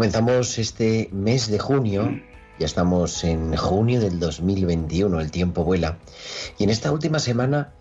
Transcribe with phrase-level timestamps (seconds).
[0.00, 2.18] Comenzamos este mes de junio,
[2.58, 5.98] ya estamos en junio del 2021, el tiempo vuela,
[6.56, 7.74] y en esta última semana,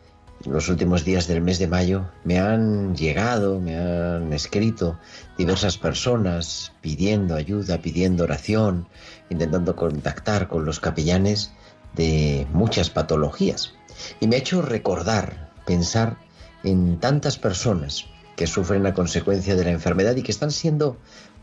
[0.43, 4.99] en los últimos días del mes de mayo, me han llegado, me han escrito
[5.37, 8.89] diversas personas pidiendo ayuda, pidiendo oración,
[9.29, 11.53] intentando contactar con los capellanes
[11.95, 13.71] de muchas patologías.
[14.19, 16.17] Y me ha hecho recordar, pensar
[16.65, 20.97] en tantas personas que sufren a consecuencia de la enfermedad y que están siendo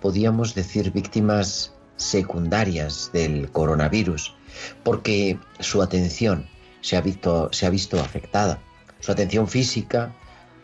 [0.07, 4.37] podíamos decir, víctimas secundarias del coronavirus,
[4.85, 6.47] porque su atención
[6.81, 8.61] se ha visto, se ha visto afectada.
[9.01, 10.15] Su atención física,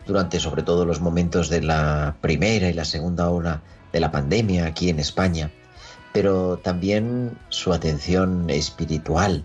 [0.07, 3.61] durante sobre todo los momentos de la primera y la segunda ola
[3.91, 5.51] de la pandemia aquí en España,
[6.13, 9.43] pero también su atención espiritual,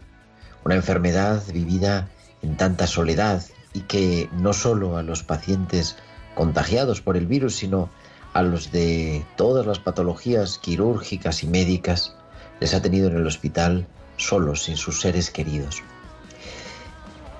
[0.64, 2.08] una enfermedad vivida
[2.42, 3.42] en tanta soledad
[3.72, 5.96] y que no solo a los pacientes
[6.36, 7.90] contagiados por el virus, sino
[8.32, 12.14] a los de todas las patologías quirúrgicas y médicas
[12.60, 15.82] les ha tenido en el hospital solos, sin sus seres queridos.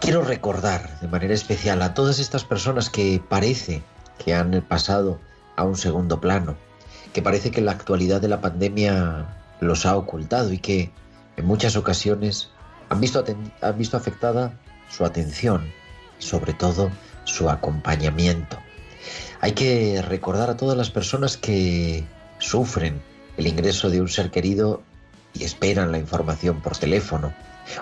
[0.01, 3.83] Quiero recordar de manera especial a todas estas personas que parece
[4.25, 5.19] que han pasado
[5.57, 6.57] a un segundo plano,
[7.13, 9.27] que parece que la actualidad de la pandemia
[9.61, 10.91] los ha ocultado y que
[11.37, 12.51] en muchas ocasiones
[12.89, 13.25] han visto,
[13.61, 14.53] han visto afectada
[14.89, 15.73] su atención
[16.19, 16.91] sobre todo
[17.25, 18.59] su acompañamiento.
[19.41, 22.05] Hay que recordar a todas las personas que
[22.39, 23.01] sufren
[23.37, 24.83] el ingreso de un ser querido
[25.33, 27.33] y esperan la información por teléfono.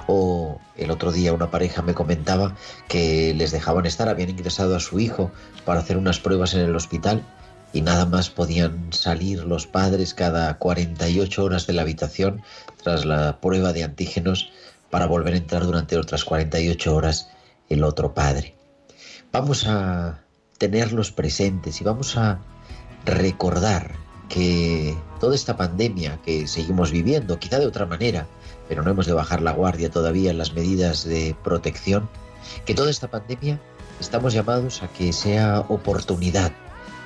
[0.07, 2.57] O el otro día una pareja me comentaba
[2.89, 5.31] que les dejaban estar, habían ingresado a su hijo
[5.65, 7.25] para hacer unas pruebas en el hospital
[7.73, 12.43] y nada más podían salir los padres cada 48 horas de la habitación
[12.83, 14.51] tras la prueba de antígenos
[14.91, 17.29] para volver a entrar durante otras 48 horas
[17.69, 18.55] el otro padre.
[19.33, 20.26] Vamos a
[20.59, 21.81] tenerlos presentes.
[21.81, 22.41] Y vamos a
[23.05, 23.95] recordar
[24.29, 28.27] que toda esta pandemia que seguimos viviendo, quizá de otra manera,
[28.69, 32.09] pero no hemos de bajar la guardia todavía en las medidas de protección,
[32.65, 33.61] que toda esta pandemia
[34.01, 36.53] estamos llamados a que sea oportunidad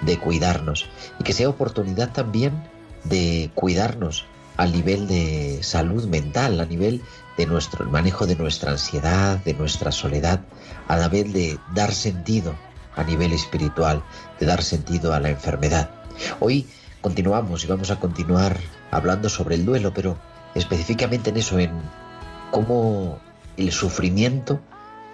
[0.02, 2.64] de cuidarnos y que sea oportunidad también
[3.04, 4.24] de cuidarnos
[4.56, 7.02] al nivel de salud mental, a nivel
[7.36, 10.40] de nuestro el manejo de nuestra ansiedad, de nuestra soledad,
[10.88, 12.54] a nivel de dar sentido
[13.00, 14.02] a nivel espiritual,
[14.38, 15.90] de dar sentido a la enfermedad.
[16.38, 16.66] Hoy
[17.00, 20.18] continuamos y vamos a continuar hablando sobre el duelo, pero
[20.54, 21.72] específicamente en eso, en
[22.50, 23.18] cómo
[23.56, 24.60] el sufrimiento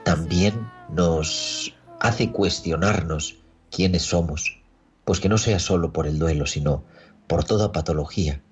[0.04, 3.36] también nos hace cuestionarnos
[3.70, 4.60] quiénes somos.
[5.04, 6.82] Pues que no sea solo por el duelo, sino
[7.28, 8.42] por toda patología,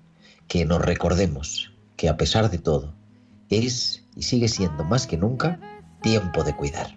[0.47, 2.93] que nos recordemos que a pesar de todo,
[3.49, 5.59] es y sigue siendo más que nunca
[6.01, 6.95] tiempo de cuidar.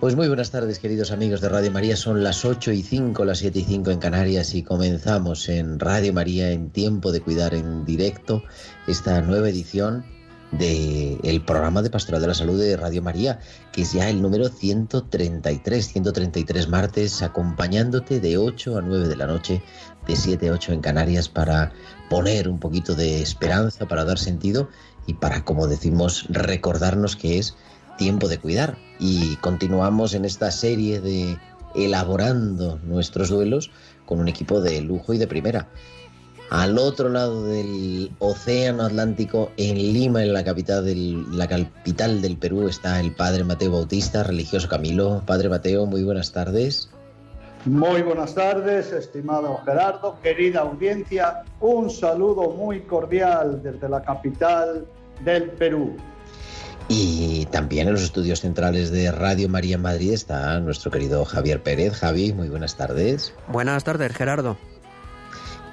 [0.00, 1.96] Pues muy buenas tardes, queridos amigos de Radio María.
[1.96, 6.12] Son las 8 y 5, las 7 y 5 en Canarias y comenzamos en Radio
[6.12, 8.44] María en Tiempo de Cuidar en directo
[8.86, 10.04] esta nueva edición
[10.52, 13.40] del programa de Pastoral de la Salud de Radio María,
[13.72, 19.26] que es ya el número 133, 133 martes, acompañándote de 8 a 9 de la
[19.26, 19.64] noche,
[20.06, 21.72] de 7 a 8 en Canarias, para
[22.08, 24.68] poner un poquito de esperanza, para dar sentido
[25.08, 27.56] y para, como decimos, recordarnos que es
[27.98, 28.78] tiempo de cuidar.
[28.98, 31.36] Y continuamos en esta serie de
[31.74, 33.70] elaborando nuestros duelos
[34.06, 35.68] con un equipo de lujo y de primera.
[36.50, 42.38] Al otro lado del Océano Atlántico, en Lima, en la capital del, la capital del
[42.38, 45.22] Perú, está el Padre Mateo Bautista, religioso Camilo.
[45.26, 46.88] Padre Mateo, muy buenas tardes.
[47.66, 51.42] Muy buenas tardes, estimado Gerardo, querida audiencia.
[51.60, 54.86] Un saludo muy cordial desde la capital
[55.22, 55.96] del Perú.
[56.88, 61.62] Y también en los estudios centrales de Radio María en Madrid está nuestro querido Javier
[61.62, 61.92] Pérez.
[61.92, 63.34] Javi, muy buenas tardes.
[63.48, 64.56] Buenas tardes, Gerardo.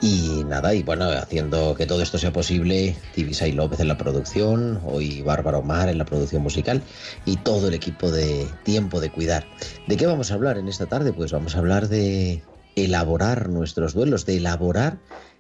[0.01, 4.81] Y nada, y bueno, haciendo que todo esto sea posible, Tibisay López en la producción,
[4.85, 6.83] hoy Bárbara Omar en la producción musical
[7.25, 9.45] y todo el equipo de Tiempo de Cuidar.
[9.88, 11.13] ¿De qué vamos a hablar en esta tarde?
[11.13, 12.44] Pues vamos a hablar de
[12.75, 14.97] elaborar nuestros duelos, de elaborar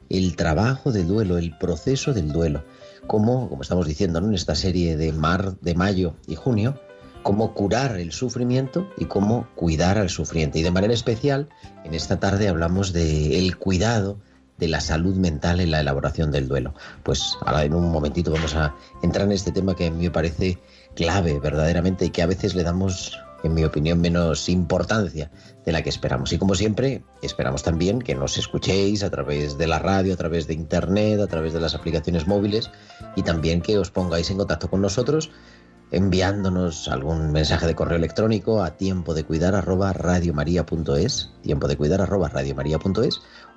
[0.09, 2.63] el trabajo del duelo, el proceso del duelo.
[3.07, 6.79] Como, como estamos diciendo en esta serie de, mar, de mayo y junio,
[7.23, 10.59] cómo curar el sufrimiento y cómo cuidar al sufriente.
[10.59, 11.49] Y de manera especial,
[11.83, 14.19] en esta tarde hablamos del el cuidado
[14.57, 16.73] de la salud mental en la elaboración del duelo.
[17.03, 20.11] Pues ahora en un momentito vamos a entrar en este tema que a mí me
[20.11, 20.59] parece
[20.95, 25.31] clave verdaderamente y que a veces le damos, en mi opinión, menos importancia
[25.65, 26.31] de la que esperamos.
[26.33, 30.47] Y como siempre, esperamos también que nos escuchéis a través de la radio, a través
[30.47, 32.69] de internet, a través de las aplicaciones móviles
[33.15, 35.31] y también que os pongáis en contacto con nosotros
[35.91, 39.93] enviándonos algún mensaje de correo electrónico a tiempo de cuidar arroba
[41.41, 42.31] tiempo de cuidar arroba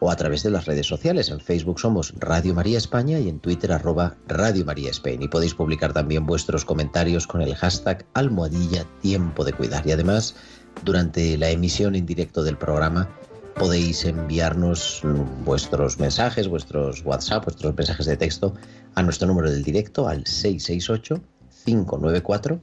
[0.01, 1.31] o a través de las redes sociales.
[1.31, 5.23] En Facebook somos Radio María España y en Twitter arroba Radio María Spain.
[5.23, 9.87] Y podéis publicar también vuestros comentarios con el hashtag almohadilla tiempo de cuidar.
[9.87, 10.35] Y además,
[10.85, 13.09] durante la emisión en directo del programa,
[13.57, 15.03] podéis enviarnos
[15.45, 18.55] vuestros mensajes, vuestros WhatsApp, vuestros mensajes de texto
[18.95, 21.21] a nuestro número del directo al 668
[21.64, 22.60] 594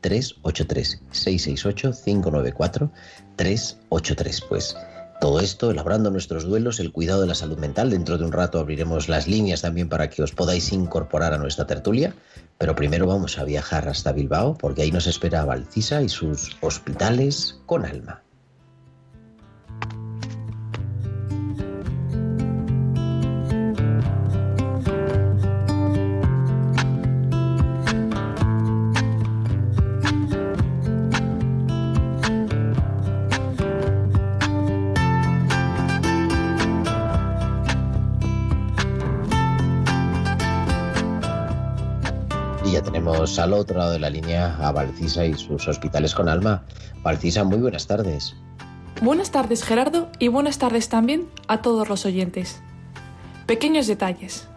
[0.00, 2.90] 383 668 594
[3.36, 4.76] 383 pues
[5.20, 7.90] todo esto, elaborando nuestros duelos, el cuidado de la salud mental.
[7.90, 11.66] Dentro de un rato abriremos las líneas también para que os podáis incorporar a nuestra
[11.66, 12.14] tertulia.
[12.56, 17.58] Pero primero vamos a viajar hasta Bilbao porque ahí nos espera Valcisa y sus hospitales
[17.66, 18.22] con alma.
[43.36, 46.64] Al otro lado de la línea a Valcisa y sus hospitales con alma.
[47.02, 48.34] Valcisa, muy buenas tardes.
[49.02, 52.62] Buenas tardes Gerardo y buenas tardes también a todos los oyentes.
[53.46, 54.48] Pequeños detalles.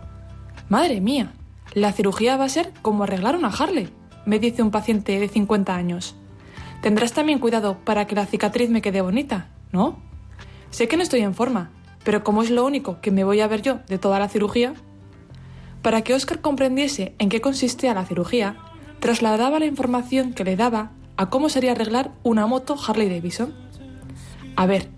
[0.70, 1.34] Madre mía,
[1.74, 3.90] la cirugía va a ser como arreglar una Harley,
[4.26, 6.16] me dice un paciente de 50 años.
[6.82, 10.00] Tendrás también cuidado para que la cicatriz me quede bonita, ¿no?
[10.70, 11.72] Sé que no estoy en forma,
[12.04, 14.74] pero como es lo único que me voy a ver yo de toda la cirugía,
[15.82, 18.58] para que Oscar comprendiese en qué consistía la cirugía,
[19.00, 23.54] trasladaba la información que le daba a cómo sería arreglar una moto Harley Davidson.
[24.56, 24.90] A ver,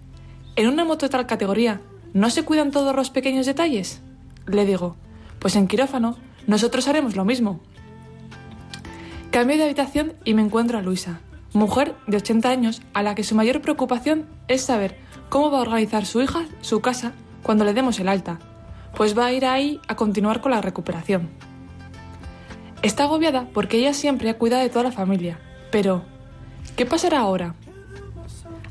[0.55, 1.81] ¿en una moto de tal categoría
[2.13, 4.01] no se cuidan todos los pequeños detalles?
[4.45, 4.95] Le digo,
[5.39, 7.59] pues en quirófano nosotros haremos lo mismo.
[9.31, 11.21] Cambio de habitación y me encuentro a Luisa,
[11.53, 14.97] mujer de 80 años a la que su mayor preocupación es saber
[15.29, 18.39] cómo va a organizar su hija su casa cuando le demos el alta,
[18.95, 21.29] pues va a ir ahí a continuar con la recuperación.
[22.81, 25.39] Está agobiada porque ella siempre ha cuidado de toda la familia.
[25.71, 26.03] Pero,
[26.75, 27.55] ¿qué pasará ahora?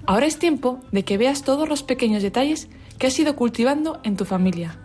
[0.05, 4.17] Ahora es tiempo de que veas todos los pequeños detalles que has ido cultivando en
[4.17, 4.79] tu familia.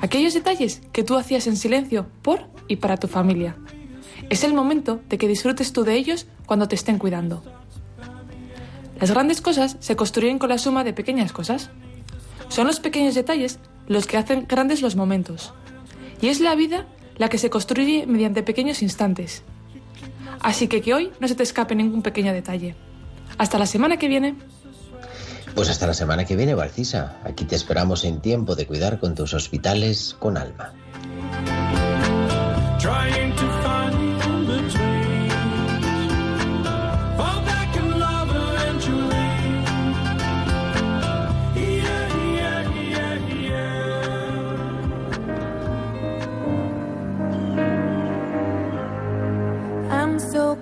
[0.00, 3.56] Aquellos detalles que tú hacías en silencio por y para tu familia.
[4.30, 7.42] Es el momento de que disfrutes tú de ellos cuando te estén cuidando.
[8.98, 11.70] Las grandes cosas se construyen con la suma de pequeñas cosas.
[12.48, 15.52] Son los pequeños detalles los que hacen grandes los momentos.
[16.20, 16.86] Y es la vida
[17.16, 19.42] la que se construye mediante pequeños instantes.
[20.40, 22.74] Así que que hoy no se te escape ningún pequeño detalle.
[23.38, 24.34] Hasta la semana que viene.
[25.54, 27.18] Pues hasta la semana que viene, Barcisa.
[27.24, 30.72] Aquí te esperamos en tiempo de cuidar con tus hospitales con alma.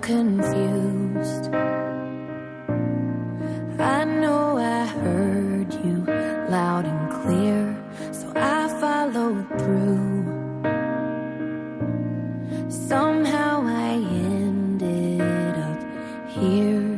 [0.01, 1.53] confused.
[3.79, 6.03] I know I heard you
[6.49, 7.77] loud and clear,
[8.11, 10.25] so I followed through.
[12.69, 13.93] Somehow I
[14.29, 15.81] ended up
[16.29, 16.89] here.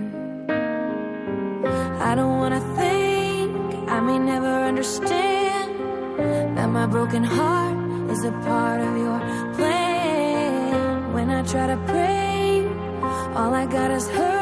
[2.09, 5.71] I don't wanna think, I may never understand
[6.57, 7.77] that my broken heart
[8.11, 9.19] is a part of your
[9.55, 11.13] plan.
[11.13, 12.32] When I try to pray
[13.35, 14.32] all I got is hurt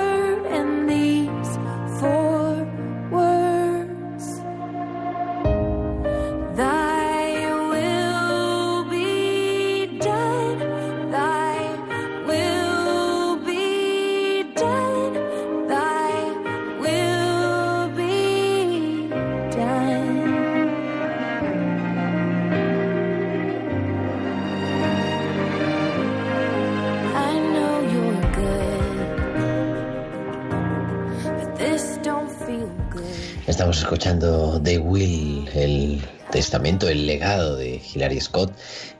[33.91, 38.53] escuchando The Will, el testamento, el legado de Hilary Scott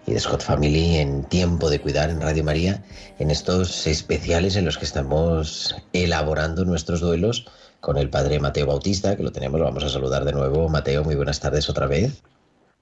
[0.06, 2.84] y de Scott Family en Tiempo de Cuidar en Radio María,
[3.18, 7.48] en estos especiales en los que estamos elaborando nuestros duelos
[7.80, 10.68] con el padre Mateo Bautista, que lo tenemos, lo vamos a saludar de nuevo.
[10.68, 12.22] Mateo, muy buenas tardes otra vez.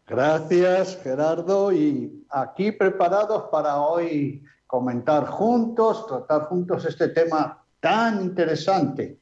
[0.08, 1.72] Gracias, Gerardo.
[1.72, 9.20] Y aquí preparados para hoy comentar juntos, tratar juntos este tema tan interesante,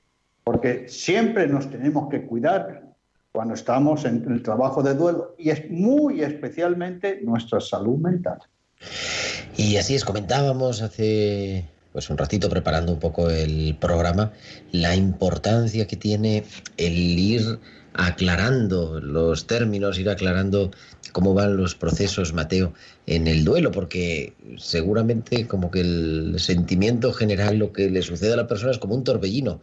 [0.48, 2.82] porque siempre nos tenemos que cuidar
[3.34, 8.40] cuando estamos en el trabajo de duelo y es muy especialmente nuestra salud mental.
[9.58, 14.32] Y así es, comentábamos hace pues un ratito preparando un poco el programa
[14.72, 16.46] la importancia que tiene
[16.78, 17.60] el ir
[17.94, 20.72] aclarando los términos, ir aclarando
[21.12, 22.72] cómo van los procesos, Mateo,
[23.06, 28.38] en el duelo, porque seguramente como que el sentimiento general, lo que le sucede a
[28.38, 29.60] la persona es como un torbellino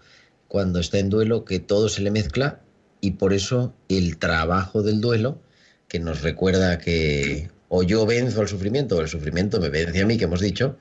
[0.54, 2.60] cuando está en duelo, que todo se le mezcla
[3.00, 5.40] y por eso el trabajo del duelo,
[5.88, 10.06] que nos recuerda que o yo venzo al sufrimiento o el sufrimiento me vence a
[10.06, 10.76] mí, que hemos dicho,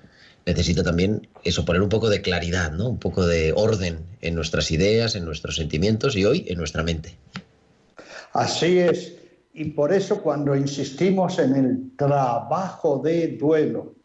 [0.45, 2.87] necesita también eso, poner un poco de claridad, ¿no?
[2.87, 7.17] Un poco de orden en nuestras ideas, en nuestros sentimientos y hoy en nuestra mente.
[8.33, 9.13] Así es.
[9.55, 13.95] Y por eso cuando insistimos en el trabajo de duelo,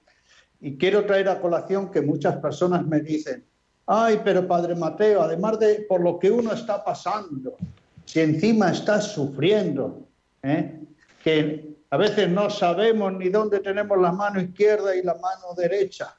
[0.62, 3.44] y quiero traer a colación que muchas personas me dicen,
[3.88, 7.56] ay, pero Padre Mateo, además de por lo que uno está pasando,
[8.04, 10.06] si encima está sufriendo,
[10.42, 10.80] ¿eh?
[11.24, 16.14] que a veces no sabemos ni dónde tenemos la mano izquierda y la mano derecha,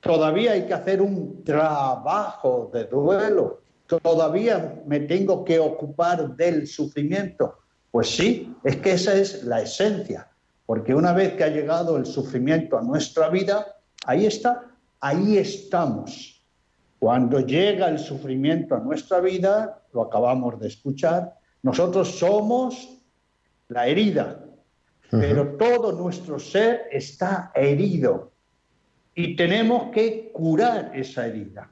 [0.00, 7.58] todavía hay que hacer un trabajo de duelo, todavía me tengo que ocupar del sufrimiento.
[7.90, 10.28] Pues sí, es que esa es la esencia,
[10.66, 14.66] porque una vez que ha llegado el sufrimiento a nuestra vida, ahí está,
[15.00, 16.37] ahí estamos.
[16.98, 22.98] Cuando llega el sufrimiento a nuestra vida, lo acabamos de escuchar, nosotros somos
[23.68, 24.44] la herida,
[25.10, 28.32] pero todo nuestro ser está herido
[29.14, 31.70] y tenemos que curar esa herida.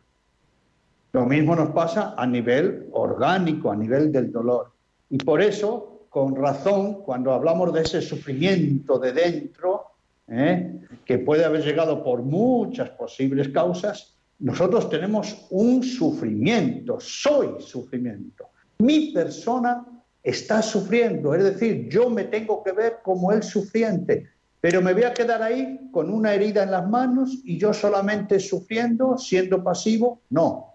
[1.12, 4.72] Lo mismo nos pasa a nivel orgánico, a nivel del dolor.
[5.08, 9.92] Y por eso, con razón, cuando hablamos de ese sufrimiento de dentro,
[10.28, 10.80] ¿eh?
[11.04, 18.48] que puede haber llegado por muchas posibles causas, nosotros tenemos un sufrimiento, soy sufrimiento.
[18.78, 19.84] Mi persona
[20.22, 24.28] está sufriendo, es decir, yo me tengo que ver como el sufriente,
[24.60, 28.40] pero me voy a quedar ahí con una herida en las manos y yo solamente
[28.40, 30.74] sufriendo, siendo pasivo, no.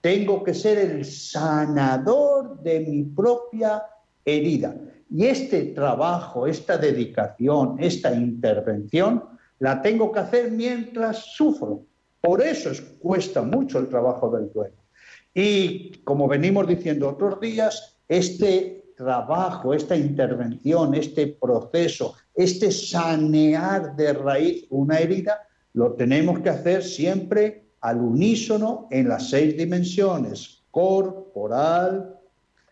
[0.00, 3.82] Tengo que ser el sanador de mi propia
[4.24, 4.74] herida.
[5.10, 9.24] Y este trabajo, esta dedicación, esta intervención,
[9.58, 11.82] la tengo que hacer mientras sufro.
[12.22, 14.76] Por eso es, cuesta mucho el trabajo del duelo.
[15.34, 24.12] Y como venimos diciendo otros días, este trabajo, esta intervención, este proceso, este sanear de
[24.12, 25.40] raíz una herida,
[25.72, 32.20] lo tenemos que hacer siempre al unísono en las seis dimensiones, corporal,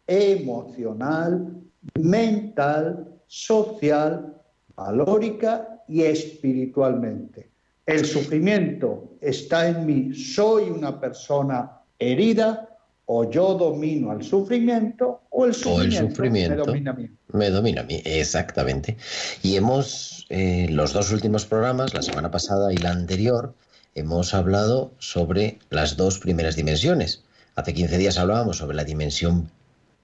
[0.07, 1.61] emocional,
[1.99, 4.40] mental, social,
[4.76, 7.50] valórica y espiritualmente.
[7.87, 12.68] El sufrimiento está en mí, soy una persona herida
[13.06, 17.10] o yo domino al sufrimiento o el sufrimiento, O el sufrimiento me domina a mí.
[17.32, 18.96] Me domina a mí, exactamente.
[19.42, 23.54] Y hemos, eh, los dos últimos programas, la semana pasada y la anterior,
[23.96, 27.25] hemos hablado sobre las dos primeras dimensiones.
[27.56, 29.50] Hace 15 días hablábamos sobre la dimensión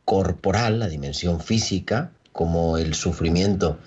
[0.05, 3.79] corporal, la dimensión física, cómo el sufrimiento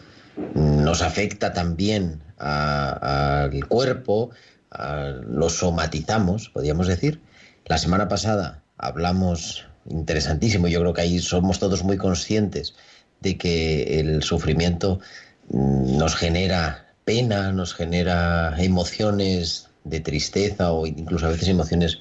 [0.55, 4.31] nos afecta también al cuerpo,
[5.27, 7.21] lo somatizamos, podríamos decir.
[7.65, 12.73] La semana pasada hablamos, interesantísimo, yo creo que ahí somos todos muy conscientes
[13.21, 14.99] de que el sufrimiento
[15.51, 21.99] mm, nos genera pena, nos genera emociones de tristeza o incluso a veces emociones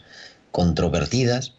[0.50, 1.54] controvertidas.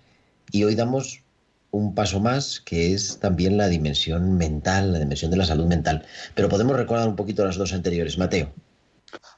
[0.51, 1.23] Y hoy damos
[1.71, 6.05] un paso más, que es también la dimensión mental, la dimensión de la salud mental.
[6.35, 8.17] Pero podemos recordar un poquito las dos anteriores.
[8.17, 8.51] Mateo.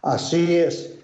[0.02, 0.98] Así es.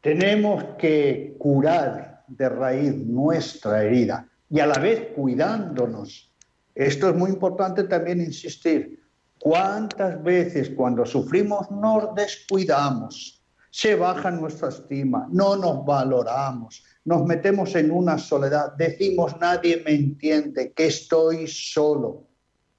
[0.00, 6.32] Tenemos que curar de raíz nuestra herida y a la vez cuidándonos.
[6.74, 9.00] Esto es muy importante también insistir.
[9.38, 13.42] ¿Cuántas veces cuando sufrimos nos descuidamos?
[13.70, 19.94] Se baja nuestra estima, no nos valoramos, nos metemos en una soledad, decimos nadie me
[19.94, 22.26] entiende, que estoy solo.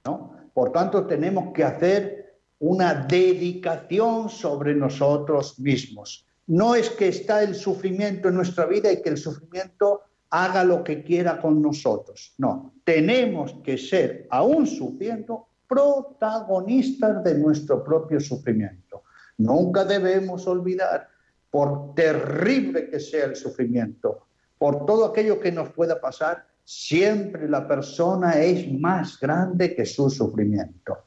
[0.04, 0.36] ¿no?
[0.52, 2.21] Por tanto, tenemos que hacer
[2.62, 6.24] una dedicación sobre nosotros mismos.
[6.46, 10.84] No es que está el sufrimiento en nuestra vida y que el sufrimiento haga lo
[10.84, 12.34] que quiera con nosotros.
[12.38, 19.02] No, tenemos que ser, aún sufriendo, protagonistas de nuestro propio sufrimiento.
[19.38, 21.08] Nunca debemos olvidar
[21.50, 27.66] por terrible que sea el sufrimiento, por todo aquello que nos pueda pasar, siempre la
[27.66, 30.98] persona es más grande que su sufrimiento.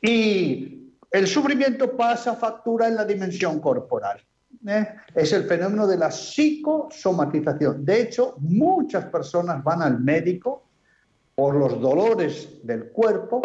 [0.00, 0.79] Y
[1.10, 4.20] el sufrimiento pasa factura en la dimensión corporal.
[4.66, 4.86] ¿eh?
[5.14, 7.84] Es el fenómeno de la psicosomatización.
[7.84, 10.68] De hecho, muchas personas van al médico
[11.34, 13.42] por los dolores del cuerpo,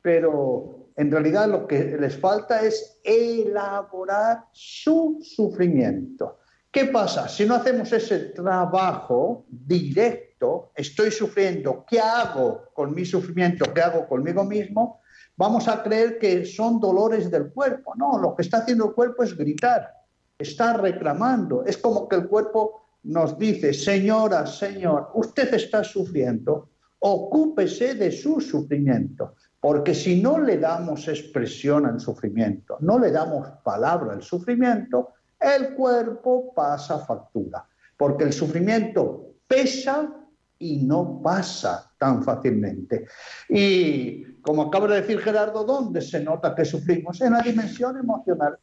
[0.00, 6.38] pero en realidad lo que les falta es elaborar su sufrimiento.
[6.70, 7.28] ¿Qué pasa?
[7.28, 13.72] Si no hacemos ese trabajo directo, estoy sufriendo, ¿qué hago con mi sufrimiento?
[13.72, 15.00] ¿Qué hago conmigo mismo?
[15.36, 17.94] Vamos a creer que son dolores del cuerpo.
[17.96, 19.92] No, lo que está haciendo el cuerpo es gritar,
[20.38, 21.64] está reclamando.
[21.64, 28.40] Es como que el cuerpo nos dice, señora, señor, usted está sufriendo, ocúpese de su
[28.40, 29.34] sufrimiento.
[29.60, 35.74] Porque si no le damos expresión al sufrimiento, no le damos palabra al sufrimiento, el
[35.74, 37.66] cuerpo pasa factura.
[37.96, 40.12] Porque el sufrimiento pesa
[40.58, 43.06] y no pasa tan fácilmente.
[43.48, 47.20] Y como acaba de decir Gerardo, ¿dónde se nota que sufrimos?
[47.20, 48.56] En la dimensión emocional,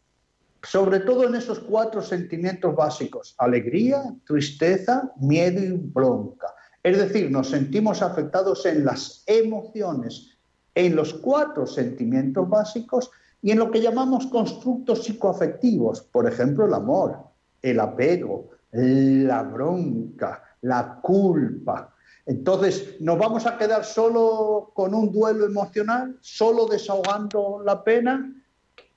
[0.64, 6.48] sobre todo en esos cuatro sentimientos básicos, alegría, tristeza, miedo y bronca.
[6.84, 10.32] Es decir, nos sentimos afectados en las emociones
[10.76, 16.74] en los cuatro sentimientos básicos y en lo que llamamos constructos psicoafectivos, por ejemplo, el
[16.74, 17.18] amor,
[17.62, 21.94] el apego, la bronca, la culpa.
[22.32, 28.34] Entonces, ¿nos vamos a quedar solo con un duelo emocional, solo desahogando la pena,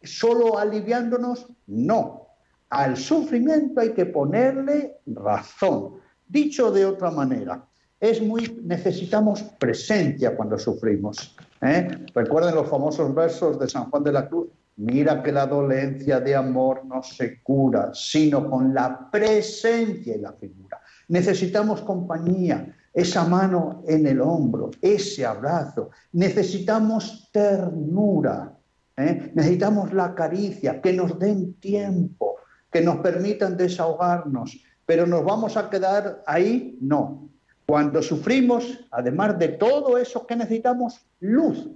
[0.05, 1.49] solo aliviándonos?
[1.67, 2.29] No.
[2.71, 5.95] Al sufrimiento hay que ponerle razón.
[6.29, 7.65] Dicho de otra manera,
[7.99, 11.35] es muy necesitamos presencia cuando sufrimos.
[11.61, 11.89] ¿eh?
[12.15, 14.47] Recuerden los famosos versos de San Juan de la Cruz.
[14.77, 20.33] Mira que la dolencia de amor no se cura, sino con la presencia y la
[20.35, 20.81] figura.
[21.09, 25.91] Necesitamos compañía, esa mano en el hombro, ese abrazo.
[26.13, 28.57] Necesitamos ternura,
[28.97, 29.33] ¿eh?
[29.35, 32.37] necesitamos la caricia, que nos den tiempo,
[32.71, 34.57] que nos permitan desahogarnos.
[34.87, 37.29] Pero nos vamos a quedar ahí, no.
[37.67, 41.69] Cuando sufrimos, además de todo eso que necesitamos, luz,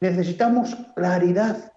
[0.00, 1.72] necesitamos claridad,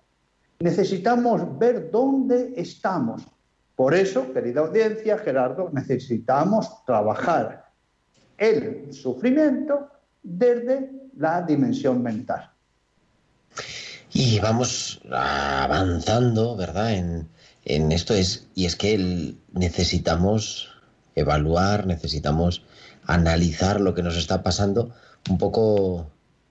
[0.60, 3.28] necesitamos ver dónde estamos.
[3.76, 7.65] Por eso, querida audiencia, Gerardo, necesitamos trabajar
[8.38, 9.90] el sufrimiento
[10.24, 12.50] desde la dimensión mental.
[14.12, 16.94] Y vamos avanzando, ¿verdad?
[16.94, 17.28] En,
[17.66, 20.70] en esto es, y es que necesitamos
[21.16, 22.64] evaluar, necesitamos
[23.06, 24.92] analizar lo que nos está pasando,
[25.30, 26.08] un poco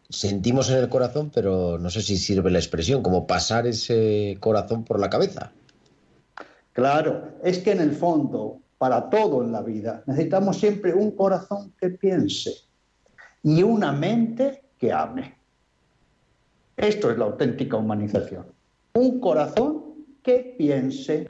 [0.09, 4.85] sentimos en el corazón, pero no sé si sirve la expresión, como pasar ese corazón
[4.85, 5.53] por la cabeza.
[6.73, 11.73] Claro, es que en el fondo, para todo en la vida, necesitamos siempre un corazón
[11.81, 12.53] que piense
[13.43, 15.39] y una mente que ame.
[16.77, 18.45] Esto es la auténtica humanización.
[18.93, 19.85] Un corazón
[20.23, 21.27] que piense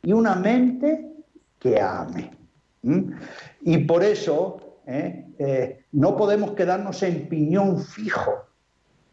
[0.00, 1.12] y una mente
[1.58, 2.30] que ame.
[3.62, 5.26] Y por eso ¿eh?
[5.40, 8.46] Eh, no podemos quedarnos en piñón fijo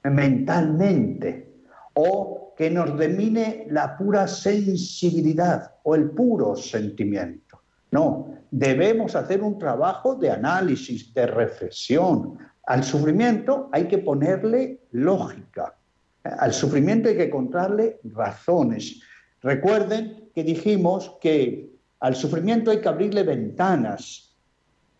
[0.03, 1.63] mentalmente
[1.95, 7.48] o que nos domine la pura sensibilidad o el puro sentimiento.
[7.91, 12.37] No, debemos hacer un trabajo de análisis, de reflexión.
[12.65, 15.75] Al sufrimiento hay que ponerle lógica.
[16.23, 19.01] Al sufrimiento hay que encontrarle razones.
[19.41, 24.29] Recuerden que dijimos que al sufrimiento hay que abrirle ventanas,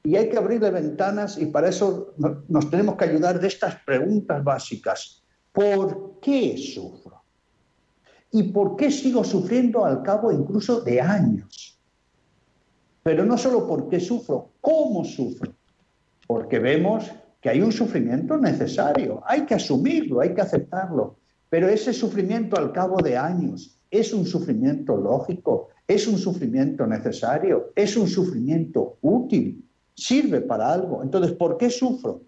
[0.04, 2.13] y hay que abrirle ventanas y para eso
[2.47, 5.23] nos tenemos que ayudar de estas preguntas básicas.
[5.52, 7.21] ¿Por qué sufro?
[8.32, 11.79] ¿Y por qué sigo sufriendo al cabo incluso de años?
[13.10, 15.52] Pero no solo por qué sufro, cómo sufro.
[16.28, 21.15] Porque vemos que hay un sufrimiento necesario, hay que asumirlo, hay que aceptarlo.
[21.50, 27.72] Pero ese sufrimiento al cabo de años es un sufrimiento lógico, es un sufrimiento necesario,
[27.76, 31.02] es un sufrimiento útil, sirve para algo.
[31.02, 32.22] Entonces, ¿por qué sufro?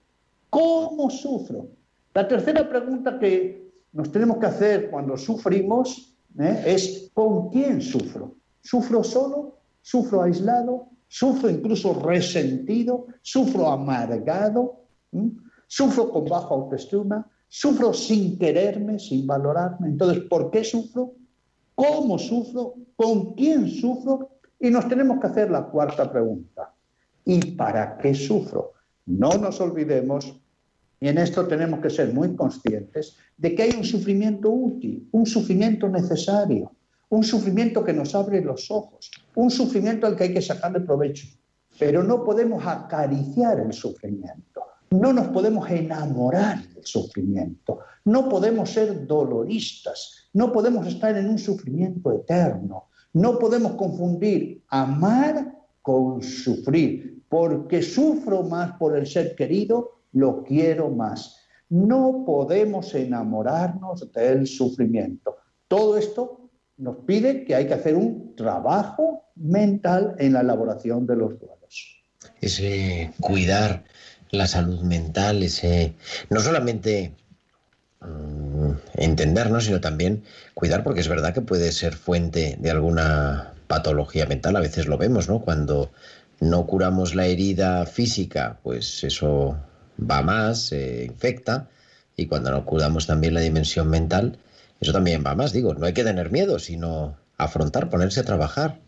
[0.49, 1.67] ¿Cómo sufro?
[2.15, 6.63] La tercera pregunta que nos tenemos que hacer cuando sufrimos ¿eh?
[6.65, 8.33] es ¿con quién sufro?
[8.63, 9.60] ¿Sufro solo?
[9.81, 10.89] ¿Sufro aislado?
[11.07, 13.07] ¿Sufro incluso resentido?
[13.21, 14.85] ¿Sufro amargado?
[15.67, 17.29] ¿Sufro con baja autoestima?
[17.47, 19.89] ¿Sufro sin quererme, sin valorarme?
[19.89, 21.13] Entonces, ¿por qué sufro?
[21.75, 22.75] ¿Cómo sufro?
[22.95, 24.29] ¿Con quién sufro?
[24.59, 26.73] Y nos tenemos que hacer la cuarta pregunta.
[27.25, 28.73] ¿Y para qué sufro?
[29.05, 30.39] No nos olvidemos,
[30.99, 35.25] y en esto tenemos que ser muy conscientes, de que hay un sufrimiento útil, un
[35.25, 36.71] sufrimiento necesario,
[37.11, 41.27] un sufrimiento que nos abre los ojos, un sufrimiento al que hay que sacarle provecho.
[41.77, 49.05] Pero no podemos acariciar el sufrimiento, no nos podemos enamorar del sufrimiento, no podemos ser
[49.05, 57.81] doloristas, no podemos estar en un sufrimiento eterno, no podemos confundir amar con sufrir, porque
[57.81, 61.37] sufro más por el ser querido, lo quiero más.
[61.69, 65.37] No podemos enamorarnos del sufrimiento.
[65.67, 66.40] Todo esto
[66.81, 72.01] nos pide que hay que hacer un trabajo mental en la elaboración de los duelos.
[72.41, 73.83] Ese cuidar
[74.31, 75.93] la salud mental, ese
[76.31, 77.13] no solamente
[78.01, 80.23] mm, entendernos, sino también
[80.55, 84.97] cuidar, porque es verdad que puede ser fuente de alguna patología mental, a veces lo
[84.97, 85.41] vemos, ¿no?
[85.41, 85.91] Cuando
[86.39, 89.55] no curamos la herida física, pues eso
[89.99, 91.69] va más, se infecta,
[92.17, 94.39] y cuando no curamos también la dimensión mental,
[94.81, 98.79] eso también va más, digo, no hay que tener miedo, sino afrontar, ponerse a trabajar.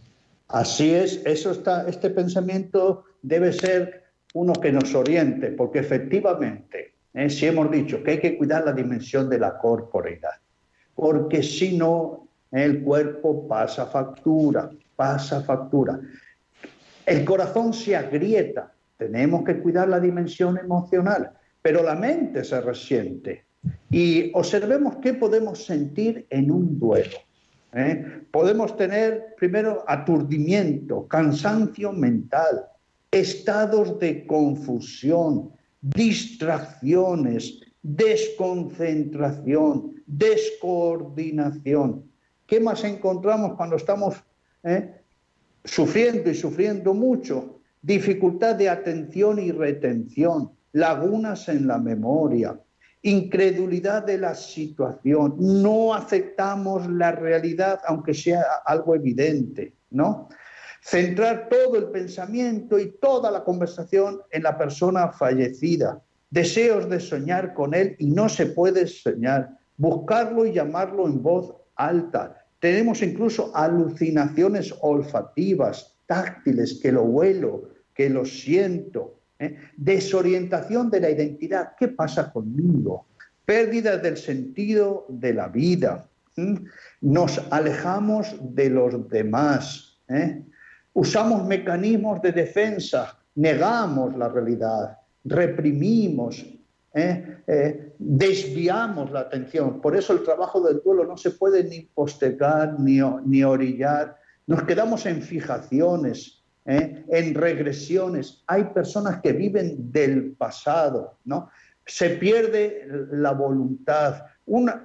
[0.47, 4.03] Así es, eso está, este pensamiento debe ser
[4.33, 7.29] uno que nos oriente, porque efectivamente, ¿eh?
[7.29, 10.31] si hemos dicho que hay que cuidar la dimensión de la corporeidad,
[10.95, 15.99] porque si no, el cuerpo pasa factura, pasa factura.
[17.05, 23.45] El corazón se agrieta, tenemos que cuidar la dimensión emocional, pero la mente se resiente.
[23.89, 27.17] Y observemos qué podemos sentir en un duelo.
[27.73, 28.21] ¿eh?
[28.31, 32.65] Podemos tener primero aturdimiento, cansancio mental,
[33.11, 42.05] estados de confusión, distracciones, desconcentración, descoordinación.
[42.47, 44.15] ¿Qué más encontramos cuando estamos
[44.63, 45.01] eh,
[45.63, 47.59] sufriendo y sufriendo mucho?
[47.81, 52.57] Dificultad de atención y retención, lagunas en la memoria,
[53.03, 60.29] incredulidad de la situación, no aceptamos la realidad aunque sea algo evidente, ¿no?
[60.81, 67.53] Centrar todo el pensamiento y toda la conversación en la persona fallecida, deseos de soñar
[67.53, 72.45] con él y no se puede soñar, buscarlo y llamarlo en voz alta.
[72.59, 79.57] Tenemos incluso alucinaciones olfativas, táctiles, que lo huelo, que lo siento, ¿eh?
[79.77, 81.73] Desorientación de la identidad.
[81.77, 83.05] ¿Qué pasa conmigo?
[83.45, 86.07] Pérdida del sentido de la vida.
[87.01, 89.99] Nos alejamos de los demás.
[90.09, 90.43] ¿eh?
[90.93, 93.17] Usamos mecanismos de defensa.
[93.35, 94.97] Negamos la realidad.
[95.25, 96.45] Reprimimos.
[96.93, 97.91] ¿eh?
[97.97, 99.81] desviamos la atención.
[99.81, 104.17] Por eso el trabajo del duelo no se puede ni postergar ni, ni orillar.
[104.45, 107.03] Nos quedamos en fijaciones, ¿eh?
[107.09, 108.43] en regresiones.
[108.47, 111.49] Hay personas que viven del pasado, ¿no?
[111.85, 114.23] Se pierde la voluntad.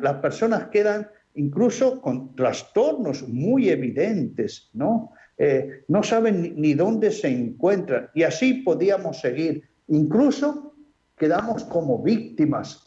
[0.00, 5.12] las personas quedan incluso con trastornos muy evidentes, ¿no?
[5.36, 8.10] Eh, no saben ni, dónde se encuentran.
[8.14, 9.62] Y así podíamos seguir.
[9.86, 10.74] Incluso
[11.16, 12.84] quedamos como víctimas.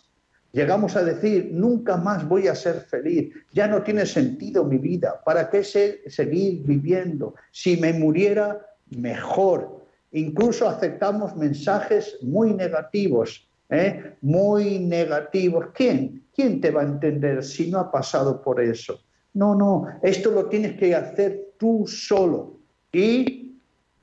[0.52, 5.22] Llegamos a decir, nunca más voy a ser feliz, ya no tiene sentido mi vida,
[5.24, 7.36] ¿para qué seguir viviendo?
[7.52, 8.60] Si me muriera,
[8.92, 9.82] mejor.
[10.12, 14.16] Incluso aceptamos mensajes muy negativos, ¿eh?
[14.22, 15.68] muy negativos.
[15.74, 16.24] ¿Quién?
[16.36, 19.00] ¿Quién te va a entender si no ha pasado por eso?
[19.34, 22.58] No, no, esto lo tienes que hacer tú solo.
[22.92, 23.58] Y,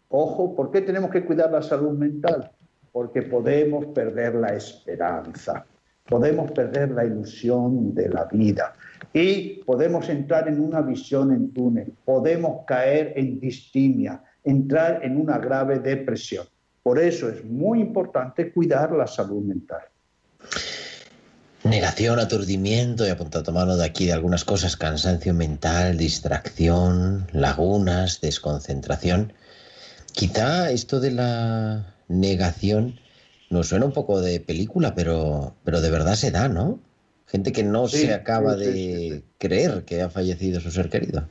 [0.08, 2.50] ojo, ¿por qué tenemos que cuidar la salud mental?
[2.92, 5.66] Porque podemos perder la esperanza,
[6.08, 8.72] podemos perder la ilusión de la vida
[9.12, 15.38] y podemos entrar en una visión en túnel, podemos caer en distimia, entrar en una
[15.38, 16.46] grave depresión.
[16.82, 19.82] Por eso es muy importante cuidar la salud mental.
[21.64, 29.32] Negación, aturdimiento, he apuntado mano de aquí de algunas cosas, cansancio mental, distracción, lagunas, desconcentración.
[30.12, 32.98] Quizá esto de la negación
[33.50, 36.80] nos suena un poco de película, pero, pero de verdad se da, ¿no?
[37.26, 40.88] Gente que no Sí, se acaba sí, sí, de creer que ha fallecido su ser
[40.88, 41.24] querido.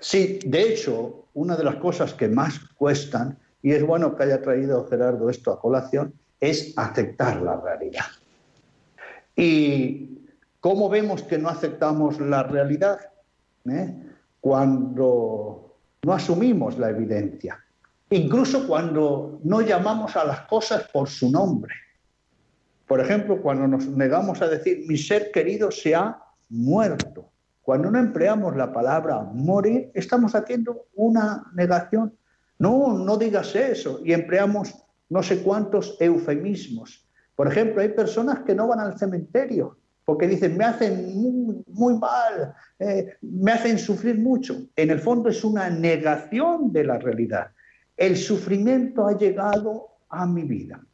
[0.00, 4.42] Sí, de hecho, una de las cosas que más cuestan, y es bueno que haya
[4.42, 8.06] traído Gerardo esto a colación, es aceptar la realidad.
[9.36, 10.18] ¿Y
[10.60, 12.98] cómo vemos que no aceptamos la realidad?
[13.70, 13.94] ¿Eh?
[14.40, 17.64] Cuando no asumimos la evidencia,
[18.10, 21.74] incluso cuando no llamamos a las cosas por su nombre.
[22.86, 26.18] Por ejemplo, cuando nos negamos a decir, mi ser querido se ha
[26.50, 27.31] muerto.
[27.62, 32.16] Cuando no empleamos la palabra morir, estamos haciendo una negación.
[32.58, 34.00] No, no digas eso.
[34.04, 34.74] Y empleamos
[35.08, 37.08] no sé cuántos eufemismos.
[37.36, 41.16] Por ejemplo, hay personas que no van al cementerio porque dicen, me hacen
[41.68, 44.66] muy, mal, eh, me hacen sufrir mucho.
[44.74, 47.48] En el fondo es una negación de la realidad.
[47.96, 50.84] El sufrimiento ha llegado a mi vida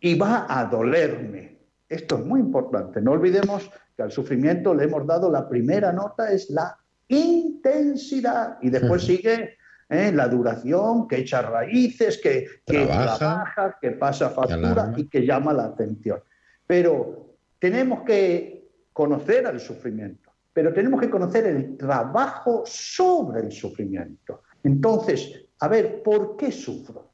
[0.00, 1.51] y va a dolerme.
[1.92, 3.02] Esto es muy importante.
[3.02, 6.76] No olvidemos que al sufrimiento le hemos dado la primera nota, es la
[7.08, 8.56] intensidad.
[8.62, 9.58] Y después sigue
[9.90, 10.10] ¿eh?
[10.12, 15.52] la duración, que echa raíces, que, que Trabaja, trabaja, que pasa factura y que llama
[15.52, 16.20] la atención.
[16.66, 24.42] Pero tenemos que conocer al sufrimiento, pero tenemos que conocer el trabajo sobre el sufrimiento.
[24.64, 27.10] Entonces, a ver, ¿por qué sufro?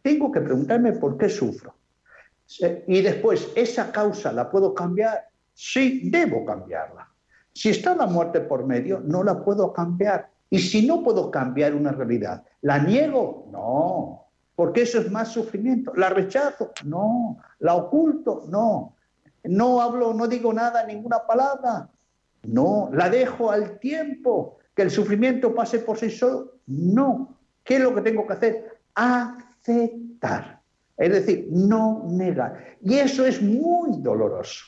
[0.00, 1.74] Tengo que preguntarme por qué sufro.
[2.86, 5.28] Y después, ¿esa causa la puedo cambiar?
[5.54, 7.08] Sí, debo cambiarla.
[7.52, 10.30] Si está la muerte por medio, no la puedo cambiar.
[10.50, 13.48] Y si no puedo cambiar una realidad, ¿la niego?
[13.50, 15.92] No, porque eso es más sufrimiento.
[15.94, 16.72] ¿La rechazo?
[16.84, 17.38] No.
[17.58, 18.44] ¿La oculto?
[18.48, 18.94] No.
[19.44, 21.88] No hablo, no digo nada, ninguna palabra.
[22.44, 22.90] No.
[22.92, 24.58] ¿La dejo al tiempo?
[24.74, 26.52] ¿Que el sufrimiento pase por sí solo?
[26.66, 27.36] No.
[27.64, 28.80] ¿Qué es lo que tengo que hacer?
[28.94, 30.61] Aceptar.
[30.96, 32.76] Es decir, no negar.
[32.82, 34.66] Y eso es muy doloroso.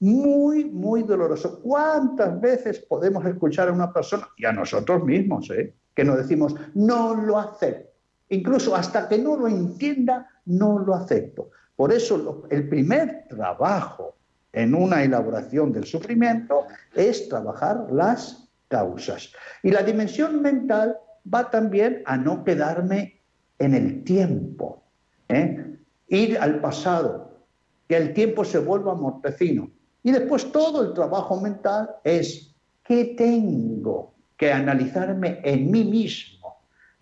[0.00, 1.60] Muy, muy doloroso.
[1.62, 5.74] ¿Cuántas veces podemos escuchar a una persona, y a nosotros mismos, ¿eh?
[5.94, 7.90] que nos decimos, no lo acepto?
[8.28, 11.50] Incluso hasta que no lo entienda, no lo acepto.
[11.76, 14.16] Por eso el primer trabajo
[14.52, 19.30] en una elaboración del sufrimiento es trabajar las causas.
[19.62, 20.96] Y la dimensión mental
[21.32, 23.20] va también a no quedarme
[23.58, 24.85] en el tiempo,
[25.28, 25.78] ¿eh?
[26.08, 27.40] ir al pasado,
[27.88, 29.70] que el tiempo se vuelva mortecino.
[30.02, 36.56] Y después todo el trabajo mental es qué tengo que analizarme en mí mismo.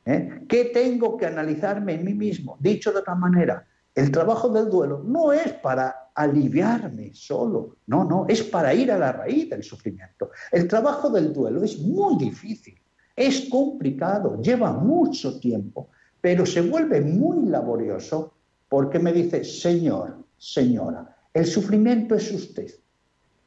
[0.07, 0.45] ¿Eh?
[0.49, 2.57] ¿Qué tengo que analizarme en mí mismo?
[2.61, 8.27] Dicho de otra manera, el trabajo del duelo no es para aliviarme solo, no, no,
[8.29, 10.31] es para ir a la raíz del sufrimiento.
[10.51, 12.79] El trabajo del duelo es muy difícil,
[13.17, 15.91] es complicado, lleva mucho tiempo,
[16.25, 18.33] pero se vuelve muy laborioso
[18.71, 22.71] porque me dice, Señor, señora, el sufrimiento es usted.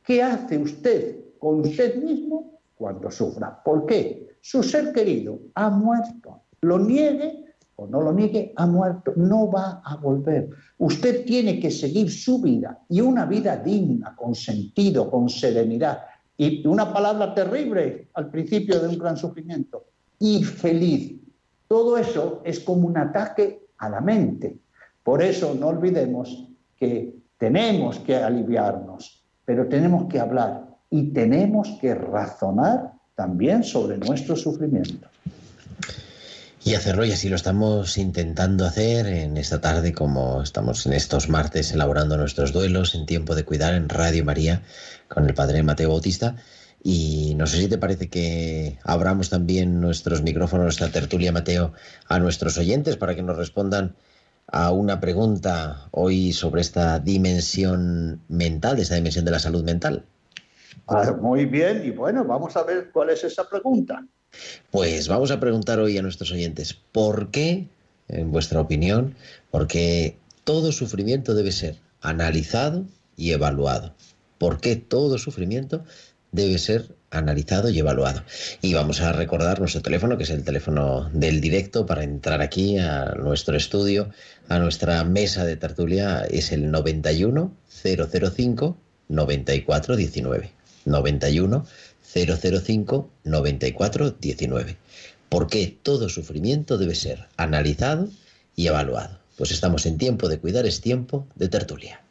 [0.05, 3.63] ¿Qué hace usted con usted mismo cuando sufra?
[3.63, 4.29] ¿Por qué?
[4.41, 6.43] Su ser querido ha muerto.
[6.61, 7.45] Lo niegue
[7.77, 9.11] o no lo niegue, ha muerto.
[9.15, 10.47] No va a volver.
[10.77, 16.01] Usted tiene que seguir su vida y una vida digna, con sentido, con serenidad.
[16.37, 19.83] Y una palabra terrible al principio de un gran sufrimiento.
[20.19, 21.26] Y feliz.
[21.67, 24.57] Todo eso es como un ataque a la mente.
[25.03, 31.93] Por eso no olvidemos que tenemos que aliviarnos, pero tenemos que hablar y tenemos que
[31.93, 35.07] razonar también sobre nuestro sufrimiento.
[36.63, 41.29] Y hacerlo, y así lo estamos intentando hacer en esta tarde, como estamos en estos
[41.29, 44.63] martes elaborando nuestros duelos en tiempo de cuidar en Radio María
[45.07, 46.35] con el Padre Mateo Bautista.
[46.83, 51.73] Y no sé si te parece que abramos también nuestros micrófonos, nuestra tertulia, Mateo,
[52.07, 53.95] a nuestros oyentes para que nos respondan
[54.47, 60.05] a una pregunta hoy sobre esta dimensión mental, esta dimensión de la salud mental.
[60.87, 64.05] Ah, muy bien, y bueno, vamos a ver cuál es esa pregunta.
[64.71, 67.67] Pues vamos a preguntar hoy a nuestros oyentes, ¿por qué,
[68.07, 69.15] en vuestra opinión,
[69.51, 72.85] por qué todo sufrimiento debe ser analizado
[73.17, 73.93] y evaluado?
[74.37, 75.83] ¿Por qué todo sufrimiento
[76.31, 78.23] debe ser analizado y evaluado?
[78.61, 82.77] Y vamos a recordar nuestro teléfono, que es el teléfono del directo, para entrar aquí
[82.77, 84.09] a nuestro estudio,
[84.49, 88.77] a nuestra mesa de tertulia, es el 91 005
[89.09, 90.51] 94 19.
[90.85, 91.65] 91
[92.01, 94.77] 005 94 19.
[95.29, 98.07] ¿Por qué todo sufrimiento debe ser analizado
[98.55, 99.19] y evaluado?
[99.37, 102.01] Pues estamos en tiempo de cuidar, es tiempo de tertulia.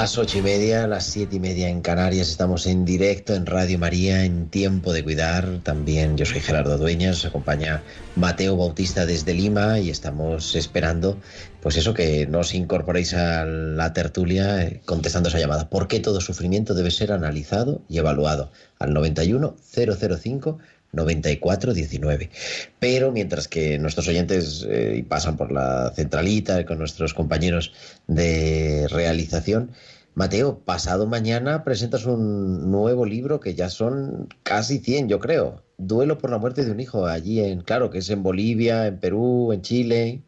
[0.00, 2.30] Las ocho y media, las siete y media en Canarias.
[2.30, 5.60] Estamos en directo en Radio María en Tiempo de Cuidar.
[5.62, 7.82] También yo soy Gerardo Dueñas, acompaña
[8.16, 11.18] Mateo Bautista desde Lima y estamos esperando,
[11.60, 15.68] pues eso, que nos incorporéis a la tertulia eh, contestando esa llamada.
[15.68, 18.50] ¿Por qué todo sufrimiento debe ser analizado y evaluado?
[18.78, 20.58] Al 91 005
[20.92, 22.30] 9419.
[22.78, 27.72] Pero mientras que nuestros oyentes eh, pasan por la centralita con nuestros compañeros
[28.06, 29.70] de realización,
[30.14, 35.62] Mateo, pasado mañana presentas un nuevo libro que ya son casi 100, yo creo.
[35.78, 38.98] Duelo por la muerte de un hijo allí en, claro, que es en Bolivia, en
[38.98, 40.20] Perú, en Chile.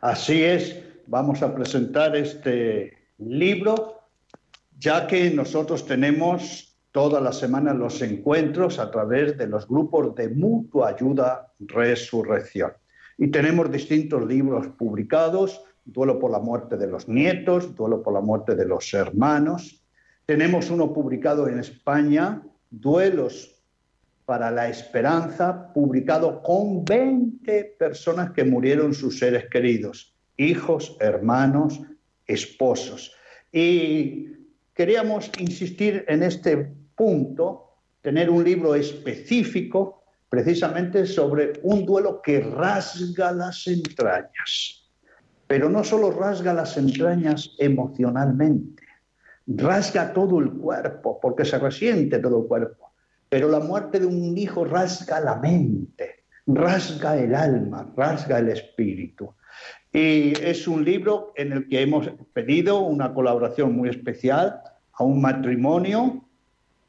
[0.00, 0.76] Así es,
[1.06, 4.02] vamos a presentar este libro,
[4.78, 10.28] ya que nosotros tenemos todas las semanas los encuentros a través de los grupos de
[10.28, 12.70] mutua ayuda Resurrección.
[13.18, 18.20] Y tenemos distintos libros publicados, Duelo por la muerte de los nietos, Duelo por la
[18.20, 19.84] muerte de los hermanos.
[20.24, 23.60] Tenemos uno publicado en España, Duelos
[24.24, 31.80] para la Esperanza, publicado con 20 personas que murieron sus seres queridos, hijos, hermanos,
[32.24, 33.16] esposos.
[33.50, 34.28] Y
[34.74, 43.32] queríamos insistir en este punto tener un libro específico precisamente sobre un duelo que rasga
[43.32, 44.90] las entrañas.
[45.46, 48.82] Pero no solo rasga las entrañas emocionalmente,
[49.46, 52.92] rasga todo el cuerpo, porque se resiente todo el cuerpo.
[53.28, 59.34] Pero la muerte de un hijo rasga la mente, rasga el alma, rasga el espíritu.
[59.92, 64.60] Y es un libro en el que hemos pedido una colaboración muy especial
[64.92, 66.28] a un matrimonio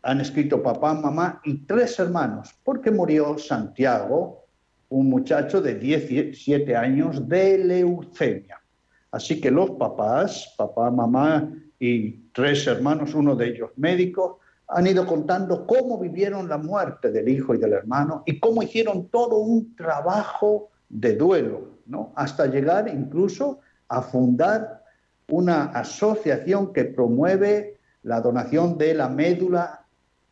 [0.06, 4.46] han escrito papá, mamá y tres hermanos, porque murió Santiago,
[4.90, 8.62] un muchacho de 17 años de leucemia.
[9.10, 15.08] Así que los papás, papá, mamá y tres hermanos, uno de ellos médico, han ido
[15.08, 19.76] contando cómo vivieron la muerte del hijo y del hermano y cómo hicieron todo un
[19.76, 22.14] trabajo de duelo, ¿no?
[22.16, 24.84] hasta llegar incluso a fundar
[25.30, 29.85] una asociación que promueve la donación de la médula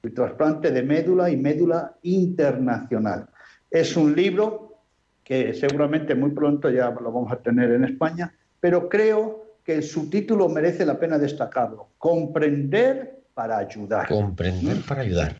[0.03, 3.25] el trasplante de médula y médula internacional.
[3.71, 4.81] Es un libro
[5.23, 9.83] que seguramente muy pronto ya lo vamos a tener en España, pero creo que el
[9.83, 11.87] subtítulo merece la pena destacarlo.
[11.97, 14.09] Comprender para ayudar.
[14.09, 15.37] Comprender para ayudar.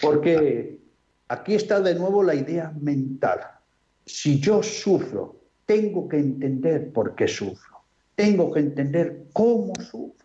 [0.00, 0.78] Porque
[1.28, 3.40] aquí está de nuevo la idea mental.
[4.06, 7.76] Si yo sufro, tengo que entender por qué sufro.
[8.14, 10.17] Tengo que entender cómo sufro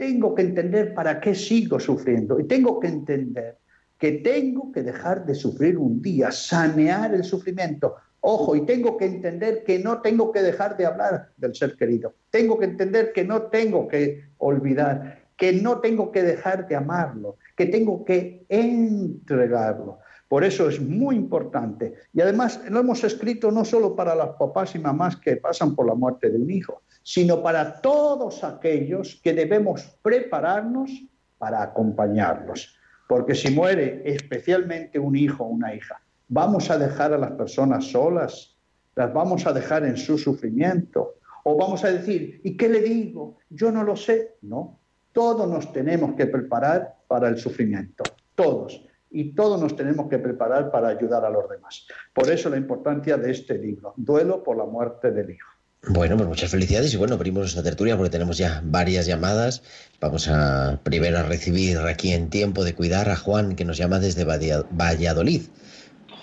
[0.00, 3.58] tengo que entender para qué sigo sufriendo y tengo que entender
[3.98, 7.96] que tengo que dejar de sufrir un día, sanear el sufrimiento.
[8.20, 12.14] Ojo, y tengo que entender que no tengo que dejar de hablar del ser querido.
[12.30, 17.36] Tengo que entender que no tengo que olvidar, que no tengo que dejar de amarlo,
[17.54, 19.98] que tengo que entregarlo.
[20.30, 21.94] Por eso es muy importante.
[22.14, 25.88] Y además lo hemos escrito no solo para las papás y mamás que pasan por
[25.88, 30.88] la muerte de un hijo, sino para todos aquellos que debemos prepararnos
[31.36, 32.76] para acompañarlos.
[33.08, 37.86] Porque si muere especialmente un hijo o una hija, ¿vamos a dejar a las personas
[37.86, 38.56] solas?
[38.94, 41.16] ¿Las vamos a dejar en su sufrimiento?
[41.42, 43.38] ¿O vamos a decir, ¿y qué le digo?
[43.48, 44.36] Yo no lo sé.
[44.42, 44.78] No,
[45.12, 48.04] todos nos tenemos que preparar para el sufrimiento,
[48.36, 48.86] todos.
[49.10, 51.86] Y todos nos tenemos que preparar para ayudar a los demás.
[52.14, 55.48] Por eso la importancia de este libro, Duelo por la muerte del hijo.
[55.88, 59.62] Bueno, pues muchas felicidades y bueno, abrimos esta tertulia porque tenemos ya varias llamadas.
[59.98, 63.98] Vamos a primero a recibir aquí en tiempo de cuidar a Juan que nos llama
[63.98, 65.42] desde Valladolid.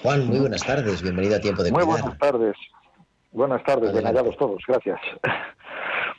[0.04, 1.88] Juan, muy buenas tardes, bienvenido a tiempo de cuidar.
[1.88, 2.56] Muy buenas tardes,
[3.32, 5.00] buenas tardes, bien hallados todos, gracias.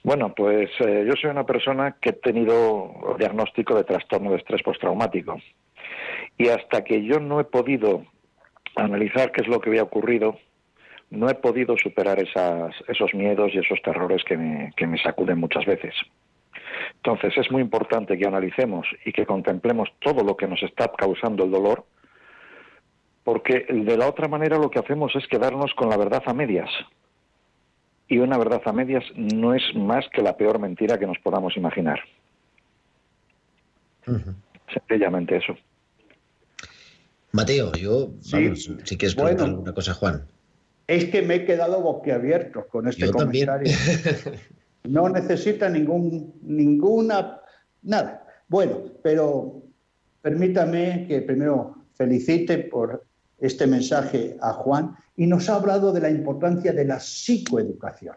[0.04, 4.62] Bueno, pues eh, yo soy una persona que he tenido diagnóstico de trastorno de estrés
[4.62, 5.36] postraumático
[6.38, 8.06] y hasta que yo no he podido
[8.76, 10.38] analizar qué es lo que había ocurrido,
[11.10, 15.38] no he podido superar esas, esos miedos y esos terrores que me, que me sacuden
[15.38, 15.94] muchas veces.
[16.96, 21.44] Entonces es muy importante que analicemos y que contemplemos todo lo que nos está causando
[21.44, 21.84] el dolor,
[23.24, 26.70] porque de la otra manera lo que hacemos es quedarnos con la verdad a medias.
[28.06, 31.56] Y una verdad a medias no es más que la peor mentira que nos podamos
[31.56, 32.00] imaginar.
[34.72, 35.56] Sencillamente eso.
[37.32, 40.26] Mateo, yo, vamos, si quieres preguntar alguna cosa, Juan
[40.88, 43.70] es que me he quedado boquiabierto con este comentario.
[44.84, 47.40] no necesita ningún, ninguna,
[47.82, 48.26] nada.
[48.48, 49.62] Bueno, pero
[50.22, 53.04] permítame que primero felicite por
[53.38, 58.16] este mensaje a Juan y nos ha hablado de la importancia de la psicoeducación.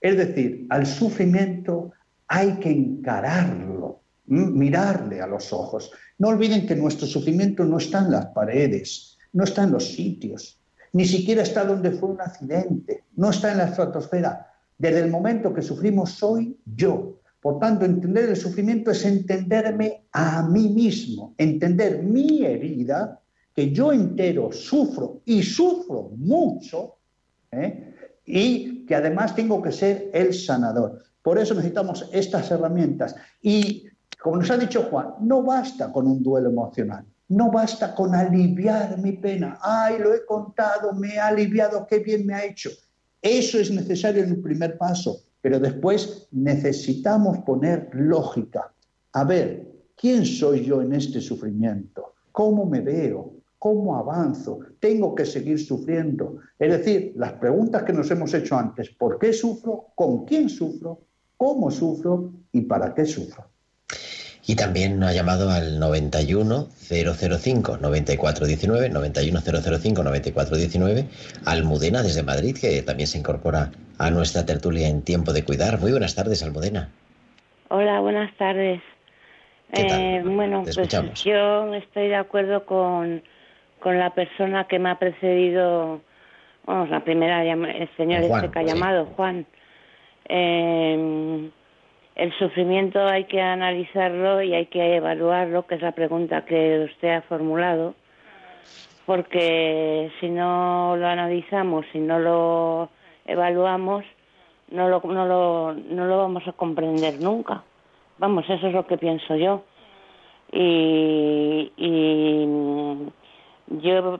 [0.00, 1.92] Es decir, al sufrimiento
[2.26, 3.99] hay que encararlo,
[4.30, 5.92] mirarle a los ojos.
[6.18, 10.58] No olviden que nuestro sufrimiento no está en las paredes, no está en los sitios,
[10.92, 14.46] ni siquiera está donde fue un accidente, no está en la estratosfera.
[14.78, 17.20] Desde el momento que sufrimos soy yo.
[17.40, 23.20] Por tanto, entender el sufrimiento es entenderme a mí mismo, entender mi herida,
[23.54, 26.96] que yo entero sufro y sufro mucho,
[27.50, 27.94] ¿eh?
[28.24, 31.02] y que además tengo que ser el sanador.
[31.22, 33.14] Por eso necesitamos estas herramientas.
[33.42, 33.89] Y
[34.20, 38.98] como nos ha dicho Juan, no basta con un duelo emocional, no basta con aliviar
[38.98, 39.58] mi pena.
[39.62, 42.70] Ay, lo he contado, me ha aliviado, qué bien me ha hecho.
[43.22, 48.72] Eso es necesario en el primer paso, pero después necesitamos poner lógica.
[49.12, 49.66] A ver,
[49.96, 52.14] ¿quién soy yo en este sufrimiento?
[52.32, 53.32] ¿Cómo me veo?
[53.58, 54.60] ¿Cómo avanzo?
[54.80, 56.38] ¿Tengo que seguir sufriendo?
[56.58, 59.86] Es decir, las preguntas que nos hemos hecho antes, ¿por qué sufro?
[59.94, 61.00] ¿Con quién sufro?
[61.36, 62.32] ¿Cómo sufro?
[62.52, 63.49] ¿Y para qué sufro?
[64.50, 71.04] Y también ha llamado al 91 005 9419, 91 005 9419,
[71.46, 75.78] Almudena desde Madrid, que también se incorpora a nuestra tertulia en Tiempo de Cuidar.
[75.78, 76.88] Muy buenas tardes, Almudena.
[77.68, 78.82] Hola, buenas tardes.
[79.72, 80.76] Eh, bueno, pues
[81.22, 83.22] yo estoy de acuerdo con,
[83.78, 86.00] con la persona que me ha precedido,
[86.66, 89.46] vamos, la primera, el señor este que ha llamado, Juan.
[90.28, 91.50] Eh,
[92.20, 97.14] el sufrimiento hay que analizarlo y hay que evaluarlo, que es la pregunta que usted
[97.14, 97.94] ha formulado,
[99.06, 102.90] porque si no lo analizamos, si no lo
[103.24, 104.04] evaluamos,
[104.70, 107.62] no lo, no lo, no lo vamos a comprender nunca.
[108.18, 109.64] Vamos, eso es lo que pienso yo.
[110.52, 111.72] Y,
[113.82, 114.18] yo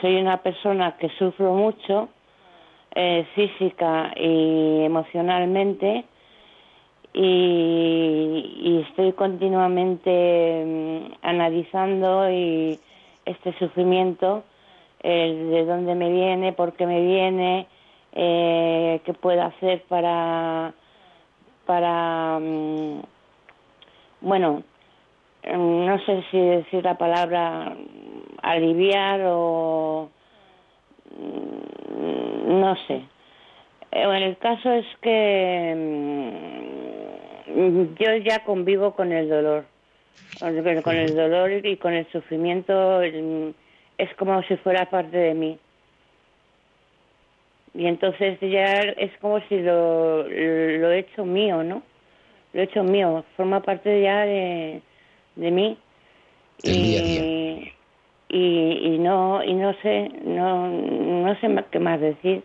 [0.00, 2.08] soy una persona que sufro mucho
[2.94, 6.06] eh, física y emocionalmente
[7.14, 12.78] y, estoy continuamente mm, analizando y
[13.24, 14.44] este sufrimiento,
[15.02, 17.66] de dónde me viene, por qué me viene,
[18.12, 20.74] eh, qué puedo hacer para,
[21.66, 23.00] para mm,
[24.20, 24.62] bueno,
[25.44, 27.74] mm, no sé si decir la palabra
[28.42, 30.08] aliviar o
[32.46, 33.02] no sé.
[33.90, 36.81] Eh, el caso es que
[37.98, 39.64] yo ya convivo con el dolor,
[40.82, 45.58] con el dolor y con el sufrimiento, es como si fuera parte de mí.
[47.74, 51.82] Y entonces ya es como si lo, lo he hecho mío, ¿no?
[52.52, 54.82] Lo he hecho mío, forma parte ya de,
[55.36, 55.78] de mí.
[56.62, 57.72] y,
[58.34, 62.42] Y, y, no y no sé no no sé qué más decir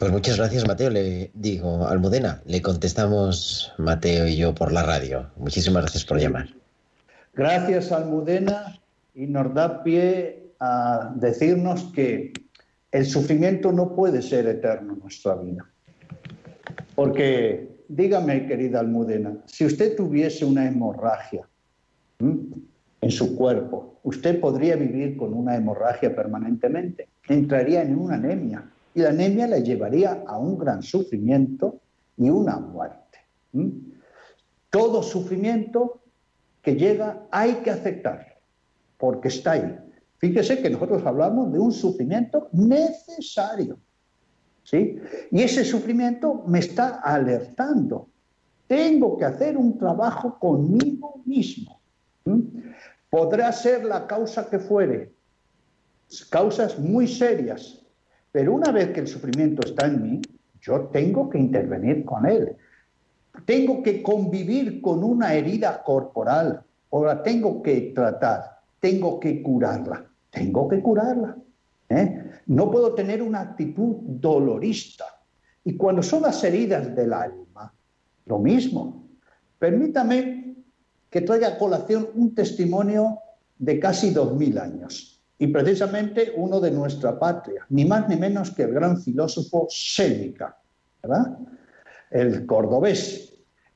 [0.00, 0.88] pues muchas gracias, Mateo.
[0.88, 5.26] Le digo, Almudena, le contestamos Mateo y yo por la radio.
[5.36, 6.48] Muchísimas gracias por llamar.
[7.34, 8.80] Gracias, Almudena,
[9.14, 12.32] y nos da pie a decirnos que
[12.90, 15.66] el sufrimiento no puede ser eterno en nuestra vida.
[16.94, 21.46] Porque, dígame, querida Almudena, si usted tuviese una hemorragia
[22.20, 27.08] en su cuerpo, ¿usted podría vivir con una hemorragia permanentemente?
[27.28, 28.64] Entraría en una anemia
[29.00, 31.80] la anemia le llevaría a un gran sufrimiento
[32.16, 33.18] y una muerte.
[34.70, 36.02] Todo sufrimiento
[36.62, 38.34] que llega hay que aceptarlo,
[38.96, 39.78] porque está ahí.
[40.18, 43.78] Fíjese que nosotros hablamos de un sufrimiento necesario.
[44.62, 44.96] ¿sí?
[45.30, 48.08] Y ese sufrimiento me está alertando.
[48.66, 51.80] Tengo que hacer un trabajo conmigo mismo.
[53.08, 55.12] Podrá ser la causa que fuere,
[56.28, 57.79] causas muy serias,
[58.32, 60.20] pero una vez que el sufrimiento está en mí,
[60.60, 62.56] yo tengo que intervenir con él.
[63.44, 70.04] Tengo que convivir con una herida corporal o la tengo que tratar, tengo que curarla,
[70.30, 71.36] tengo que curarla.
[71.88, 72.24] ¿eh?
[72.46, 75.04] No puedo tener una actitud dolorista.
[75.64, 77.72] Y cuando son las heridas del alma,
[78.26, 79.08] lo mismo.
[79.58, 80.56] Permítame
[81.08, 83.18] que traiga a colación un testimonio
[83.58, 88.50] de casi dos mil años y precisamente uno de nuestra patria, ni más ni menos
[88.50, 90.54] que el gran filósofo Séneca,
[91.02, 91.38] ¿verdad?
[92.10, 93.32] El cordobés.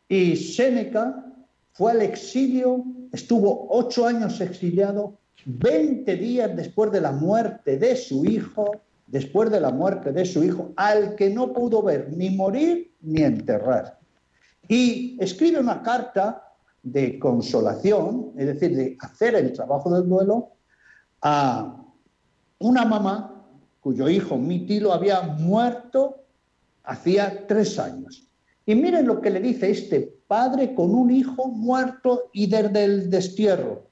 [0.06, 1.24] Y Séneca
[1.72, 8.26] fue al exilio, estuvo ocho años exiliado, 20 días después de la muerte de su
[8.26, 8.70] hijo,
[9.06, 13.22] después de la muerte de su hijo, al que no pudo ver ni morir ni
[13.22, 13.98] enterrar.
[14.68, 16.42] Y escribe una carta
[16.82, 20.50] de consolación, es decir, de hacer el trabajo del duelo,
[21.24, 21.74] a
[22.58, 23.44] una mamá
[23.80, 26.24] cuyo hijo Mitilo había muerto
[26.84, 28.28] hacía tres años.
[28.66, 33.10] Y miren lo que le dice este padre con un hijo muerto y desde el
[33.10, 33.88] destierro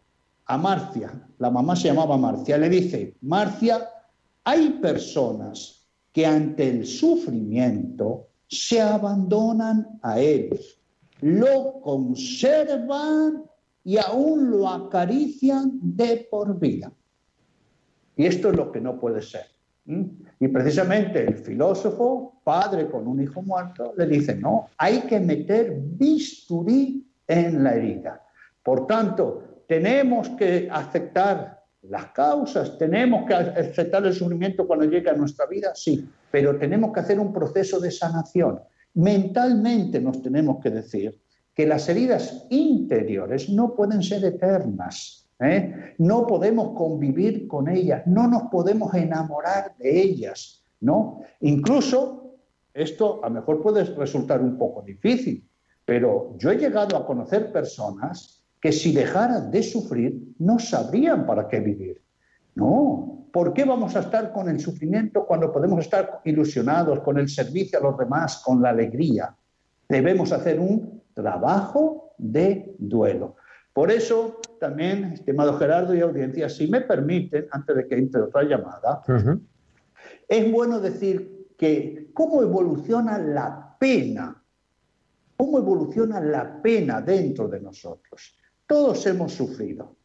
[0.46, 1.26] a Marcia.
[1.38, 2.58] La mamá se llamaba Marcia.
[2.58, 3.88] Le dice, Marcia,
[4.44, 10.60] hay personas que ante el sufrimiento se abandonan a él,
[11.22, 13.44] lo conservan
[13.84, 16.92] y aún lo acarician de por vida.
[18.16, 19.46] Y esto es lo que no puede ser.
[19.84, 25.76] Y precisamente el filósofo, padre con un hijo muerto, le dice, no, hay que meter
[25.76, 28.22] bisturí en la herida.
[28.62, 35.16] Por tanto, tenemos que aceptar las causas, tenemos que aceptar el sufrimiento cuando llega a
[35.16, 38.60] nuestra vida, sí, pero tenemos que hacer un proceso de sanación.
[38.94, 41.18] Mentalmente nos tenemos que decir
[41.54, 45.94] que las heridas interiores no pueden ser eternas, ¿eh?
[45.98, 51.20] No podemos convivir con ellas, no nos podemos enamorar de ellas, ¿no?
[51.40, 52.36] Incluso
[52.74, 55.46] esto a lo mejor puede resultar un poco difícil,
[55.84, 61.48] pero yo he llegado a conocer personas que si dejaran de sufrir no sabrían para
[61.48, 62.00] qué vivir.
[62.54, 67.28] No, ¿por qué vamos a estar con el sufrimiento cuando podemos estar ilusionados con el
[67.28, 69.34] servicio a los demás, con la alegría?
[69.88, 73.36] Debemos hacer un trabajo de duelo.
[73.72, 78.42] Por eso, también, estimado Gerardo y audiencia, si me permiten, antes de que entre otra
[78.42, 79.02] llamada,
[80.28, 84.42] es bueno decir que cómo evoluciona la pena,
[85.36, 88.36] cómo evoluciona la pena dentro de nosotros.
[88.66, 89.96] Todos hemos sufrido,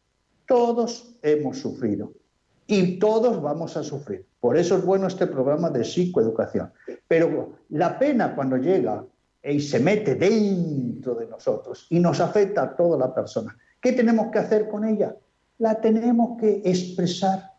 [0.46, 2.12] todos hemos sufrido
[2.66, 4.26] y todos vamos a sufrir.
[4.40, 6.72] Por eso es bueno este programa de psicoeducación.
[7.06, 9.04] Pero la pena cuando llega
[9.52, 13.56] y se mete dentro de nosotros y nos afecta a toda la persona.
[13.80, 15.16] ¿Qué tenemos que hacer con ella?
[15.58, 17.52] La tenemos que expresar,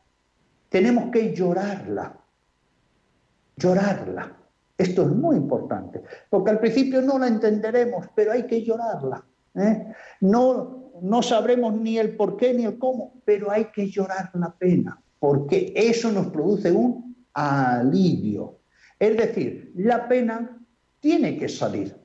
[0.69, 2.17] tenemos que llorarla,
[3.57, 4.35] llorarla.
[4.77, 9.25] Esto es muy importante, porque al principio no la entenderemos, pero hay que llorarla.
[9.55, 9.93] ¿eh?
[10.21, 14.51] No, no sabremos ni el por qué ni el cómo, pero hay que llorar la
[14.51, 18.59] pena, porque eso nos produce un alivio.
[18.97, 20.58] Es decir, la pena
[20.99, 21.95] tiene que salir.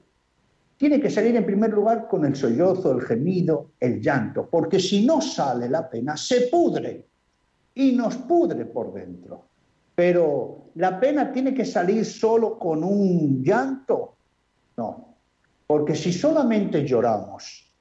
[0.77, 5.07] Tiene que salir en primer lugar con el sollozo, el gemido, el llanto, porque si
[5.07, 7.07] no sale la pena, se pudre
[7.75, 9.45] y nos pudre por dentro.
[9.95, 14.17] Pero la pena tiene que salir solo con un llanto.
[14.77, 15.15] No,
[15.67, 17.73] porque si solamente lloramos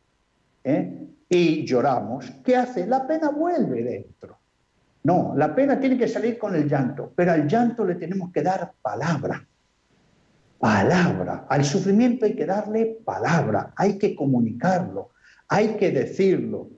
[0.63, 1.07] ¿eh?
[1.27, 2.85] y lloramos, ¿qué hace?
[2.85, 4.37] La pena vuelve dentro.
[5.03, 8.43] No, la pena tiene que salir con el llanto, pero al llanto le tenemos que
[8.43, 9.45] dar palabra
[10.59, 11.45] palabra.
[11.49, 15.11] Al sufrimiento hay que darle palabra, hay que comunicarlo,
[15.47, 16.69] hay que decirlo.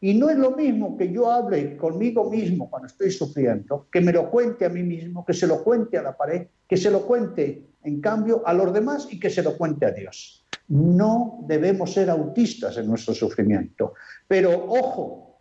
[0.00, 4.12] Y no es lo mismo que yo hable conmigo mismo cuando estoy sufriendo, que me
[4.12, 7.06] lo cuente a mí mismo, que se lo cuente a la pared, que se lo
[7.06, 10.44] cuente, en cambio, a los demás y que se lo cuente a Dios.
[10.68, 13.94] No debemos ser autistas en nuestro sufrimiento.
[14.28, 15.38] Pero ojo,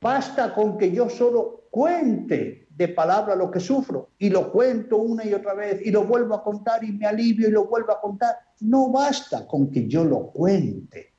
[0.00, 5.24] basta con que yo solo cuente de palabra lo que sufro y lo cuento una
[5.24, 8.00] y otra vez y lo vuelvo a contar y me alivio y lo vuelvo a
[8.00, 8.36] contar.
[8.60, 11.12] No basta con que yo lo cuente.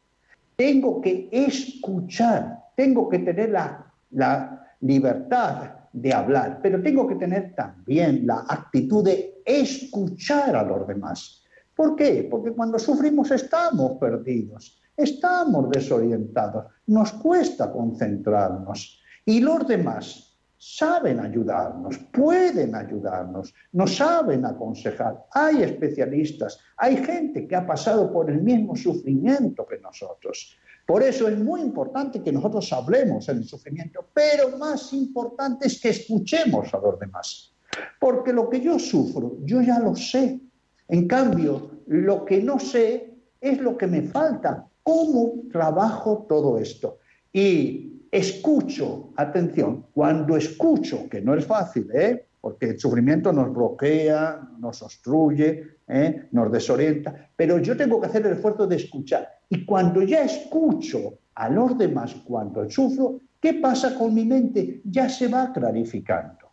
[0.55, 7.55] Tengo que escuchar, tengo que tener la, la libertad de hablar, pero tengo que tener
[7.55, 11.43] también la actitud de escuchar a los demás.
[11.73, 12.27] ¿Por qué?
[12.29, 19.01] Porque cuando sufrimos estamos perdidos, estamos desorientados, nos cuesta concentrarnos.
[19.25, 20.24] Y los demás
[20.67, 25.23] saben ayudarnos, pueden ayudarnos, nos saben aconsejar.
[25.31, 30.57] Hay especialistas, hay gente que ha pasado por el mismo sufrimiento que nosotros.
[30.87, 35.79] Por eso es muy importante que nosotros hablemos en el sufrimiento, pero más importante es
[35.79, 37.53] que escuchemos a los demás.
[37.99, 40.41] Porque lo que yo sufro, yo ya lo sé.
[40.87, 44.67] En cambio, lo que no sé es lo que me falta.
[44.81, 46.97] ¿Cómo trabajo todo esto?
[47.31, 52.25] Y escucho, atención, cuando escucho, que no es fácil, ¿eh?
[52.39, 56.27] porque el sufrimiento nos bloquea, nos obstruye, ¿eh?
[56.31, 59.27] nos desorienta, pero yo tengo que hacer el esfuerzo de escuchar.
[59.49, 64.81] Y cuando ya escucho a los demás cuando sufro, ¿qué pasa con mi mente?
[64.85, 66.45] Ya se va clarificando,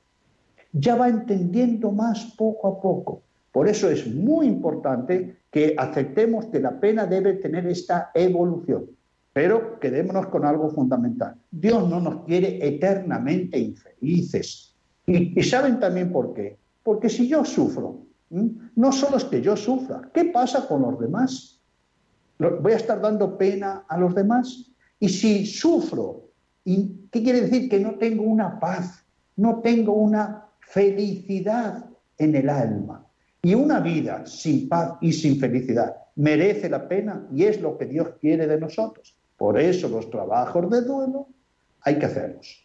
[0.73, 3.23] ya va entendiendo más poco a poco.
[3.53, 8.87] Por eso es muy importante que aceptemos que la pena debe tener esta evolución.
[9.33, 11.35] Pero quedémonos con algo fundamental.
[11.51, 14.75] Dios no nos quiere eternamente infelices.
[15.07, 16.59] Y, saben también por qué.
[16.83, 21.61] Porque si yo sufro, no solo es que yo sufra, ¿qué pasa con los demás?
[22.39, 24.71] ¿Voy a estar dando pena a los demás?
[24.99, 26.29] Y si sufro,
[26.65, 27.69] ¿qué quiere decir?
[27.69, 29.05] Que no tengo una paz,
[29.37, 31.87] no tengo una felicidad
[32.19, 33.07] en el alma.
[33.43, 37.87] Y una vida sin paz y sin felicidad merece la pena y es lo que
[37.87, 39.17] Dios quiere de nosotros.
[39.43, 41.27] Por eso los trabajos de duelo
[41.81, 42.65] hay que hacerlos.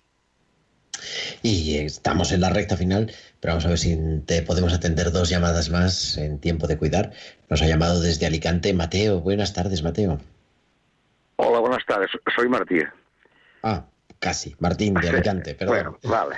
[1.41, 3.97] Y estamos en la recta final, pero vamos a ver si
[4.27, 7.13] te podemos atender dos llamadas más en tiempo de cuidar.
[7.49, 9.21] Nos ha llamado desde Alicante Mateo.
[9.21, 10.19] Buenas tardes, Mateo.
[11.37, 12.11] Hola, buenas tardes.
[12.35, 12.87] Soy Martín.
[13.63, 13.83] Ah,
[14.19, 14.55] casi.
[14.59, 15.75] Martín de Alicante, perdón.
[15.75, 16.35] Bueno, vale.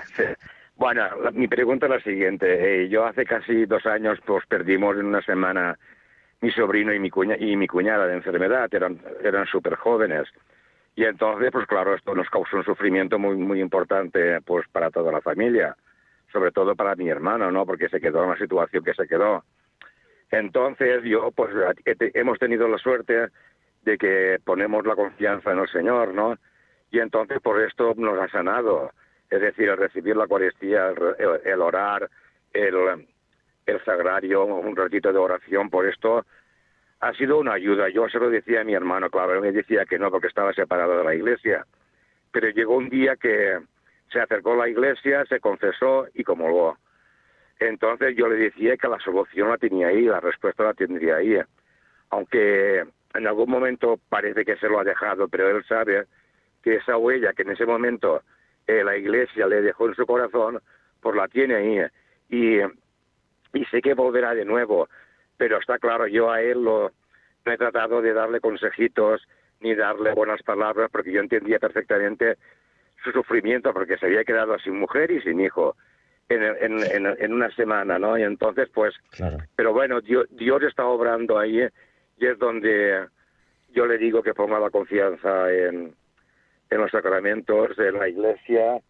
[0.77, 2.83] Bueno, mi pregunta es la siguiente.
[2.83, 5.77] Eh, yo hace casi dos años pues perdimos en una semana
[6.41, 8.73] mi sobrino y mi, cuña, y mi cuñada de enfermedad.
[8.73, 10.27] Eran, eran súper jóvenes.
[10.95, 15.11] Y entonces, pues claro, esto nos causó un sufrimiento muy, muy importante pues para toda
[15.11, 15.75] la familia,
[16.31, 17.65] sobre todo para mi hermano, ¿no?
[17.65, 19.43] Porque se quedó en la situación que se quedó.
[20.31, 21.51] Entonces, yo, pues
[21.85, 23.29] hemos tenido la suerte
[23.83, 26.37] de que ponemos la confianza en el Señor, ¿no?
[26.91, 28.91] Y entonces por esto nos ha sanado.
[29.29, 30.91] Es decir, el recibir la Eucaristía,
[31.45, 32.09] el, orar,
[32.53, 33.07] el,
[33.69, 36.25] el sagrario, un ratito de oración, por esto
[36.99, 37.89] ha sido una ayuda.
[37.89, 40.97] Yo se lo decía a mi hermano, claro, me decía que no porque estaba separado
[40.97, 41.65] de la iglesia.
[42.31, 43.59] Pero llegó un día que
[44.11, 46.77] se acercó a la iglesia, se confesó y comulgó.
[47.59, 51.37] Entonces yo le decía que la solución la tenía ahí, la respuesta la tendría ahí.
[52.09, 56.05] Aunque en algún momento parece que se lo ha dejado, pero él sabe
[56.63, 58.21] que esa huella que en ese momento
[58.67, 60.59] eh, la iglesia le dejó en su corazón,
[61.01, 61.81] pues la tiene ahí.
[62.29, 62.59] Y,
[63.53, 64.87] y sé que volverá de nuevo
[65.39, 66.91] pero está claro, yo a él lo,
[67.45, 69.25] no he tratado de darle consejitos
[69.61, 72.37] ni darle buenas palabras porque yo entendía perfectamente
[73.01, 75.77] su sufrimiento porque se había quedado sin mujer y sin hijo
[76.27, 78.17] en, en, en, una semana, ¿no?
[78.17, 78.93] Y entonces, pues,
[79.55, 81.65] pero bueno, Dios, Dios está obrando ahí
[82.17, 83.07] y es donde
[83.69, 85.95] yo le digo que ponga la confianza en,
[86.69, 88.81] en los sacramentos, en la iglesia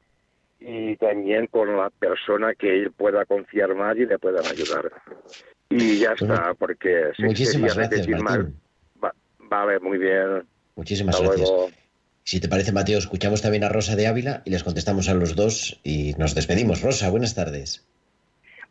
[0.59, 4.91] y también con la persona que él pueda confiar más y le puedan ayudar.
[5.69, 8.55] Y ya está, porque si Muchísimas gracias, Martín.
[9.49, 10.43] vale, muy bien.
[10.75, 11.49] Muchísimas gracias.
[12.23, 15.35] Si te parece, Mateo, escuchamos también a Rosa de Ávila y les contestamos a los
[15.35, 16.81] dos y nos despedimos.
[16.81, 17.87] Rosa, buenas tardes.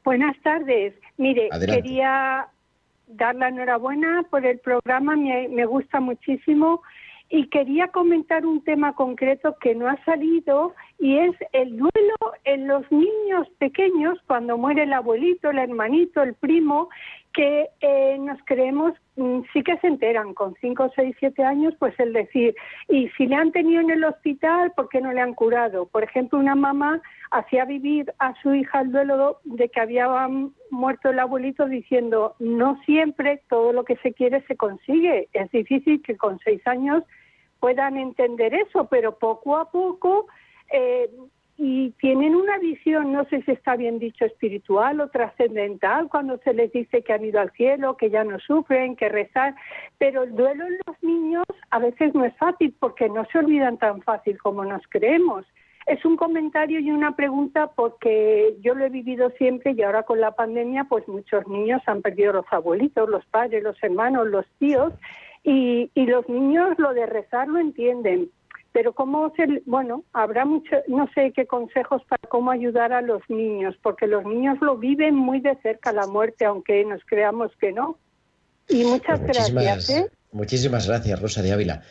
[0.05, 0.95] Buenas tardes.
[1.17, 2.47] Mire, quería
[3.09, 6.83] dar la enhorabuena por el programa, me, me gusta muchísimo
[7.31, 12.67] y quería comentar un tema concreto que no ha salido y es el duelo en
[12.67, 16.89] los niños pequeños cuando muere el abuelito, el hermanito, el primo,
[17.33, 21.95] que eh, nos creemos, mm, sí que se enteran con 5, 6, 7 años, pues
[22.01, 22.53] el decir,
[22.89, 25.87] y si le han tenido en el hospital, ¿por qué no le han curado?
[25.87, 30.09] Por ejemplo, una mamá hacía vivir a su hija el duelo de que había
[30.71, 35.29] muerto el abuelito diciendo, no siempre todo lo que se quiere se consigue.
[35.33, 37.05] Es difícil que con 6 años
[37.61, 40.27] puedan entender eso, pero poco a poco
[40.71, 41.09] eh,
[41.61, 46.55] y tienen una visión, no sé si está bien dicho, espiritual o trascendental cuando se
[46.55, 49.57] les dice que han ido al cielo, que ya no sufren, que rezar,
[49.99, 53.77] pero el duelo en los niños a veces no es fácil porque no se olvidan
[53.77, 55.45] tan fácil como nos creemos.
[55.87, 60.21] Es un comentario y una pregunta porque yo lo he vivido siempre y ahora con
[60.21, 64.93] la pandemia pues muchos niños han perdido los abuelitos, los padres, los hermanos, los tíos
[65.43, 68.31] y, y los niños lo de rezar lo entienden,
[68.73, 73.23] pero cómo se, bueno, habrá mucho, no sé qué consejos para cómo ayudar a los
[73.29, 77.73] niños, porque los niños lo viven muy de cerca la muerte, aunque nos creamos que
[77.73, 77.99] no.
[78.69, 79.91] Y muchas pues gracias.
[79.91, 80.11] ¿eh?
[80.33, 81.83] Muchísimas gracias, Rosa de Ávila.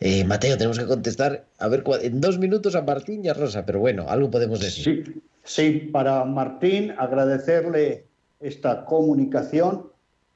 [0.00, 3.64] Eh, Mateo, tenemos que contestar, a ver, en dos minutos a Martín y a Rosa,
[3.64, 5.04] pero bueno, algo podemos decir.
[5.04, 8.06] Sí, sí, para Martín agradecerle
[8.40, 9.90] esta comunicación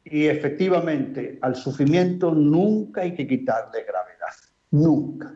[0.05, 4.35] y efectivamente, al sufrimiento nunca hay que quitarle gravedad,
[4.71, 5.35] nunca.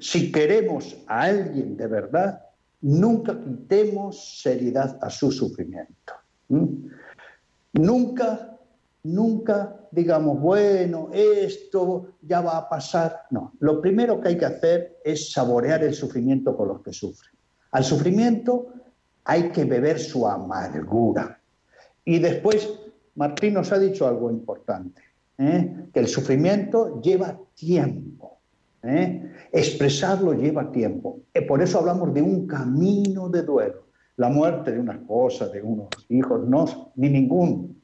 [0.00, 2.42] Si queremos a alguien de verdad,
[2.82, 6.12] nunca quitemos seriedad a su sufrimiento.
[7.72, 8.58] Nunca,
[9.02, 13.22] nunca digamos, bueno, esto ya va a pasar.
[13.30, 17.32] No, lo primero que hay que hacer es saborear el sufrimiento con los que sufren.
[17.70, 18.72] Al sufrimiento
[19.24, 21.40] hay que beber su amargura.
[22.04, 22.78] Y después
[23.14, 25.02] Martín nos ha dicho algo importante,
[25.38, 25.88] ¿eh?
[25.92, 28.35] que el sufrimiento lleva tiempo.
[28.88, 29.32] ¿Eh?
[29.52, 31.20] Expresarlo lleva tiempo.
[31.34, 33.86] Y por eso hablamos de un camino de duelo.
[34.16, 37.82] La muerte de una esposa, de unos hijos, no, ni ningún,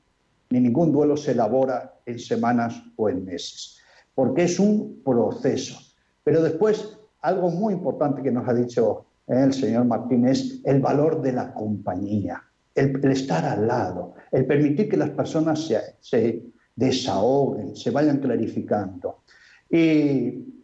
[0.51, 3.79] ni ningún duelo se elabora en semanas o en meses,
[4.15, 5.79] porque es un proceso.
[6.25, 9.43] Pero después, algo muy importante que nos ha dicho ¿eh?
[9.45, 12.43] el señor Martín es el valor de la compañía
[12.75, 16.43] el, estar al lado, el permitir que las personas se, se
[16.75, 19.23] desahoguen, se vayan clarificando.
[19.71, 20.62] Y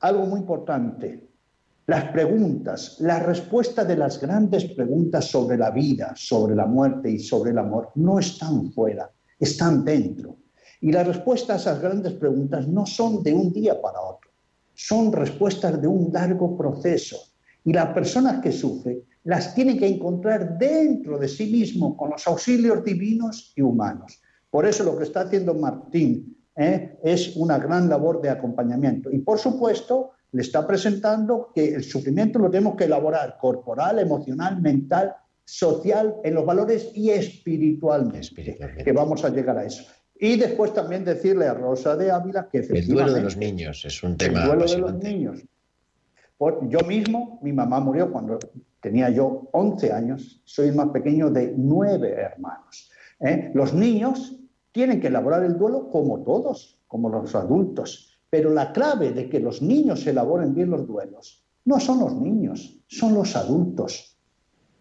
[0.00, 1.28] algo muy importante,
[1.86, 7.18] las preguntas, la respuesta de las grandes preguntas sobre la vida, sobre la muerte y
[7.18, 10.36] sobre el amor no están fuera, están dentro.
[10.80, 14.30] Y las respuestas a esas grandes preguntas no son de un día para otro,
[14.72, 17.16] son respuestas de un largo proceso.
[17.64, 22.26] Y las personas que sufren las tienen que encontrar dentro de sí mismo con los
[22.26, 24.22] auxilios divinos y humanos.
[24.48, 26.98] Por eso lo que está haciendo Martín ¿eh?
[27.02, 29.10] es una gran labor de acompañamiento.
[29.10, 34.60] Y por supuesto, le está presentando que el sufrimiento lo tenemos que elaborar corporal, emocional,
[34.60, 38.84] mental, social, en los valores y espiritualmente, espiritualmente.
[38.84, 39.84] que vamos a llegar a eso.
[40.14, 44.02] Y después también decirle a Rosa de Ávila que El duelo de los niños es
[44.02, 44.42] un tema.
[44.42, 45.40] El duelo de los niños.
[46.68, 48.38] yo mismo, mi mamá murió cuando
[48.80, 52.90] tenía yo 11 años, soy el más pequeño de nueve hermanos.
[53.20, 53.50] ¿eh?
[53.54, 54.40] Los niños
[54.72, 58.18] tienen que elaborar el duelo como todos, como los adultos.
[58.28, 62.78] Pero la clave de que los niños elaboren bien los duelos no son los niños,
[62.86, 64.16] son los adultos.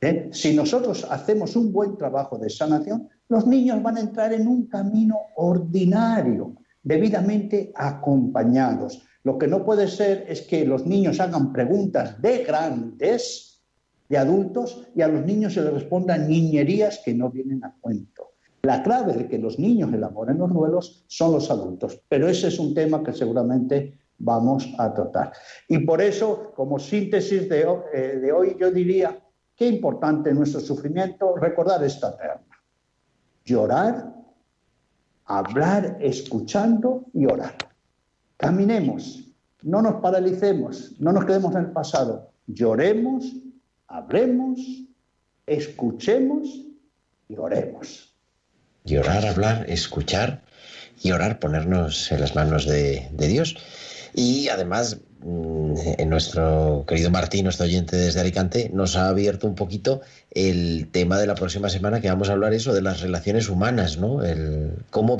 [0.01, 0.29] ¿eh?
[0.31, 4.67] Si nosotros hacemos un buen trabajo de sanación, los niños van a entrar en un
[4.67, 9.03] camino ordinario, debidamente acompañados.
[9.23, 13.61] Lo que no puede ser es que los niños hagan preguntas de grandes,
[14.07, 18.28] de adultos, y a los niños se les respondan niñerías que no vienen a cuento.
[18.69, 22.59] La clave de que los niños elaboren los duelos son los adultos, pero ese es
[22.59, 25.33] un tema que seguramente vamos a tratar.
[25.67, 29.19] Y por eso, como síntesis de, eh, de hoy, yo diría,
[29.55, 32.45] qué importante nuestro sufrimiento recordar esta terna
[33.43, 34.13] llorar,
[35.25, 37.55] hablar escuchando y orar.
[38.37, 42.29] Caminemos, no nos paralicemos, no nos quedemos en el pasado.
[42.45, 43.35] Lloremos,
[43.87, 44.59] hablemos,
[45.47, 46.67] escuchemos
[47.27, 48.08] y oremos.
[48.83, 50.41] Llorar, hablar, escuchar
[51.01, 53.57] y orar, ponernos en las manos de, de Dios.
[54.13, 59.55] Y además Mm, en nuestro querido Martín, nuestro oyente desde Alicante, nos ha abierto un
[59.55, 60.01] poquito
[60.31, 63.97] el tema de la próxima semana que vamos a hablar eso de las relaciones humanas,
[63.97, 64.23] ¿no?
[64.23, 65.17] El, cómo,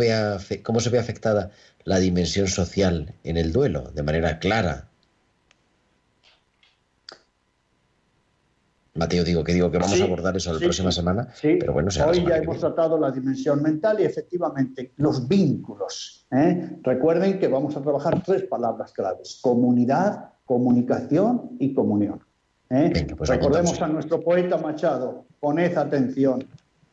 [0.64, 1.52] cómo se ve afectada
[1.84, 4.89] la dimensión social en el duelo de manera clara,
[8.96, 12.26] Mateo, digo que digo que vamos a abordar eso la próxima semana, pero bueno, hoy
[12.28, 16.26] ya hemos tratado la dimensión mental y efectivamente los vínculos.
[16.32, 16.78] ¿eh?
[16.82, 22.20] Recuerden que vamos a trabajar tres palabras claves: comunidad, comunicación y comunión.
[22.70, 23.08] ¿eh?
[23.18, 26.44] Pues Recordemos a nuestro poeta Machado: poned atención,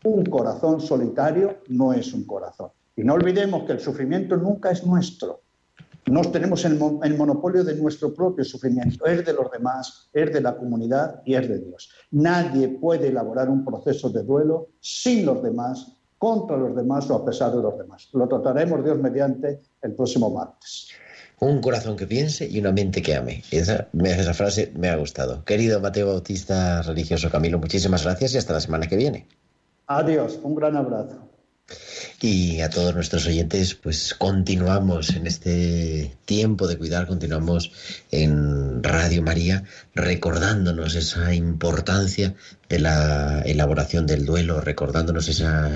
[0.05, 2.71] un corazón solitario no es un corazón.
[2.95, 5.43] Y no olvidemos que el sufrimiento nunca es nuestro.
[6.09, 10.57] No tenemos el, monopolio de nuestro propio sufrimiento, es de los demás, es de la
[10.57, 11.91] comunidad y es de Dios.
[12.13, 17.25] Nadie puede elaborar un proceso de duelo sin los demás, contra los demás o a
[17.25, 18.09] pesar de los demás.
[18.13, 20.89] Lo trataremos Dios mediante el próximo martes.
[21.41, 23.43] Un corazón que piense y una mente que ame.
[23.51, 25.45] Esa, esa frase me ha gustado.
[25.45, 29.27] Querido Mateo Bautista, religioso Camilo, muchísimas gracias y hasta la semana que viene.
[29.89, 31.26] Adiós, un gran abrazo.
[32.21, 37.73] Y a todos nuestros oyentes, pues continuamos en este tiempo de cuidar, continuamos
[38.11, 39.65] en Radio María
[39.95, 42.35] recordándonos esa importancia
[42.71, 45.71] de la elaboración del duelo, recordándonos esa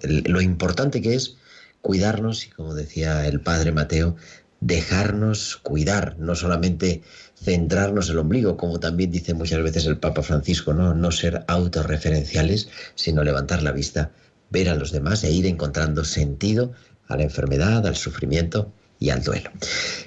[0.00, 1.36] lo importante que es
[1.80, 4.16] cuidarnos y como decía el padre Mateo,
[4.60, 7.02] dejarnos cuidar, no solamente
[7.40, 12.68] centrarnos el ombligo, como también dice muchas veces el Papa Francisco, no, no ser autorreferenciales,
[12.96, 14.10] sino levantar la vista
[14.50, 16.72] ver a los demás e ir encontrando sentido
[17.08, 19.50] a la enfermedad, al sufrimiento y al duelo.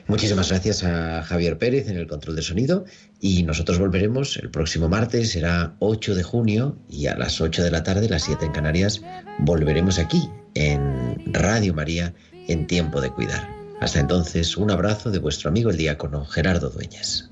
[0.08, 2.86] Muchísimas gracias a Javier Pérez en el control de sonido
[3.20, 7.72] y nosotros volveremos el próximo martes, será 8 de junio y a las 8 de
[7.72, 9.02] la tarde, las 7 en Canarias,
[9.40, 12.14] volveremos aquí en Radio María
[12.48, 13.50] en tiempo de cuidar.
[13.80, 17.32] Hasta entonces, un abrazo de vuestro amigo el diácono Gerardo Dueñas.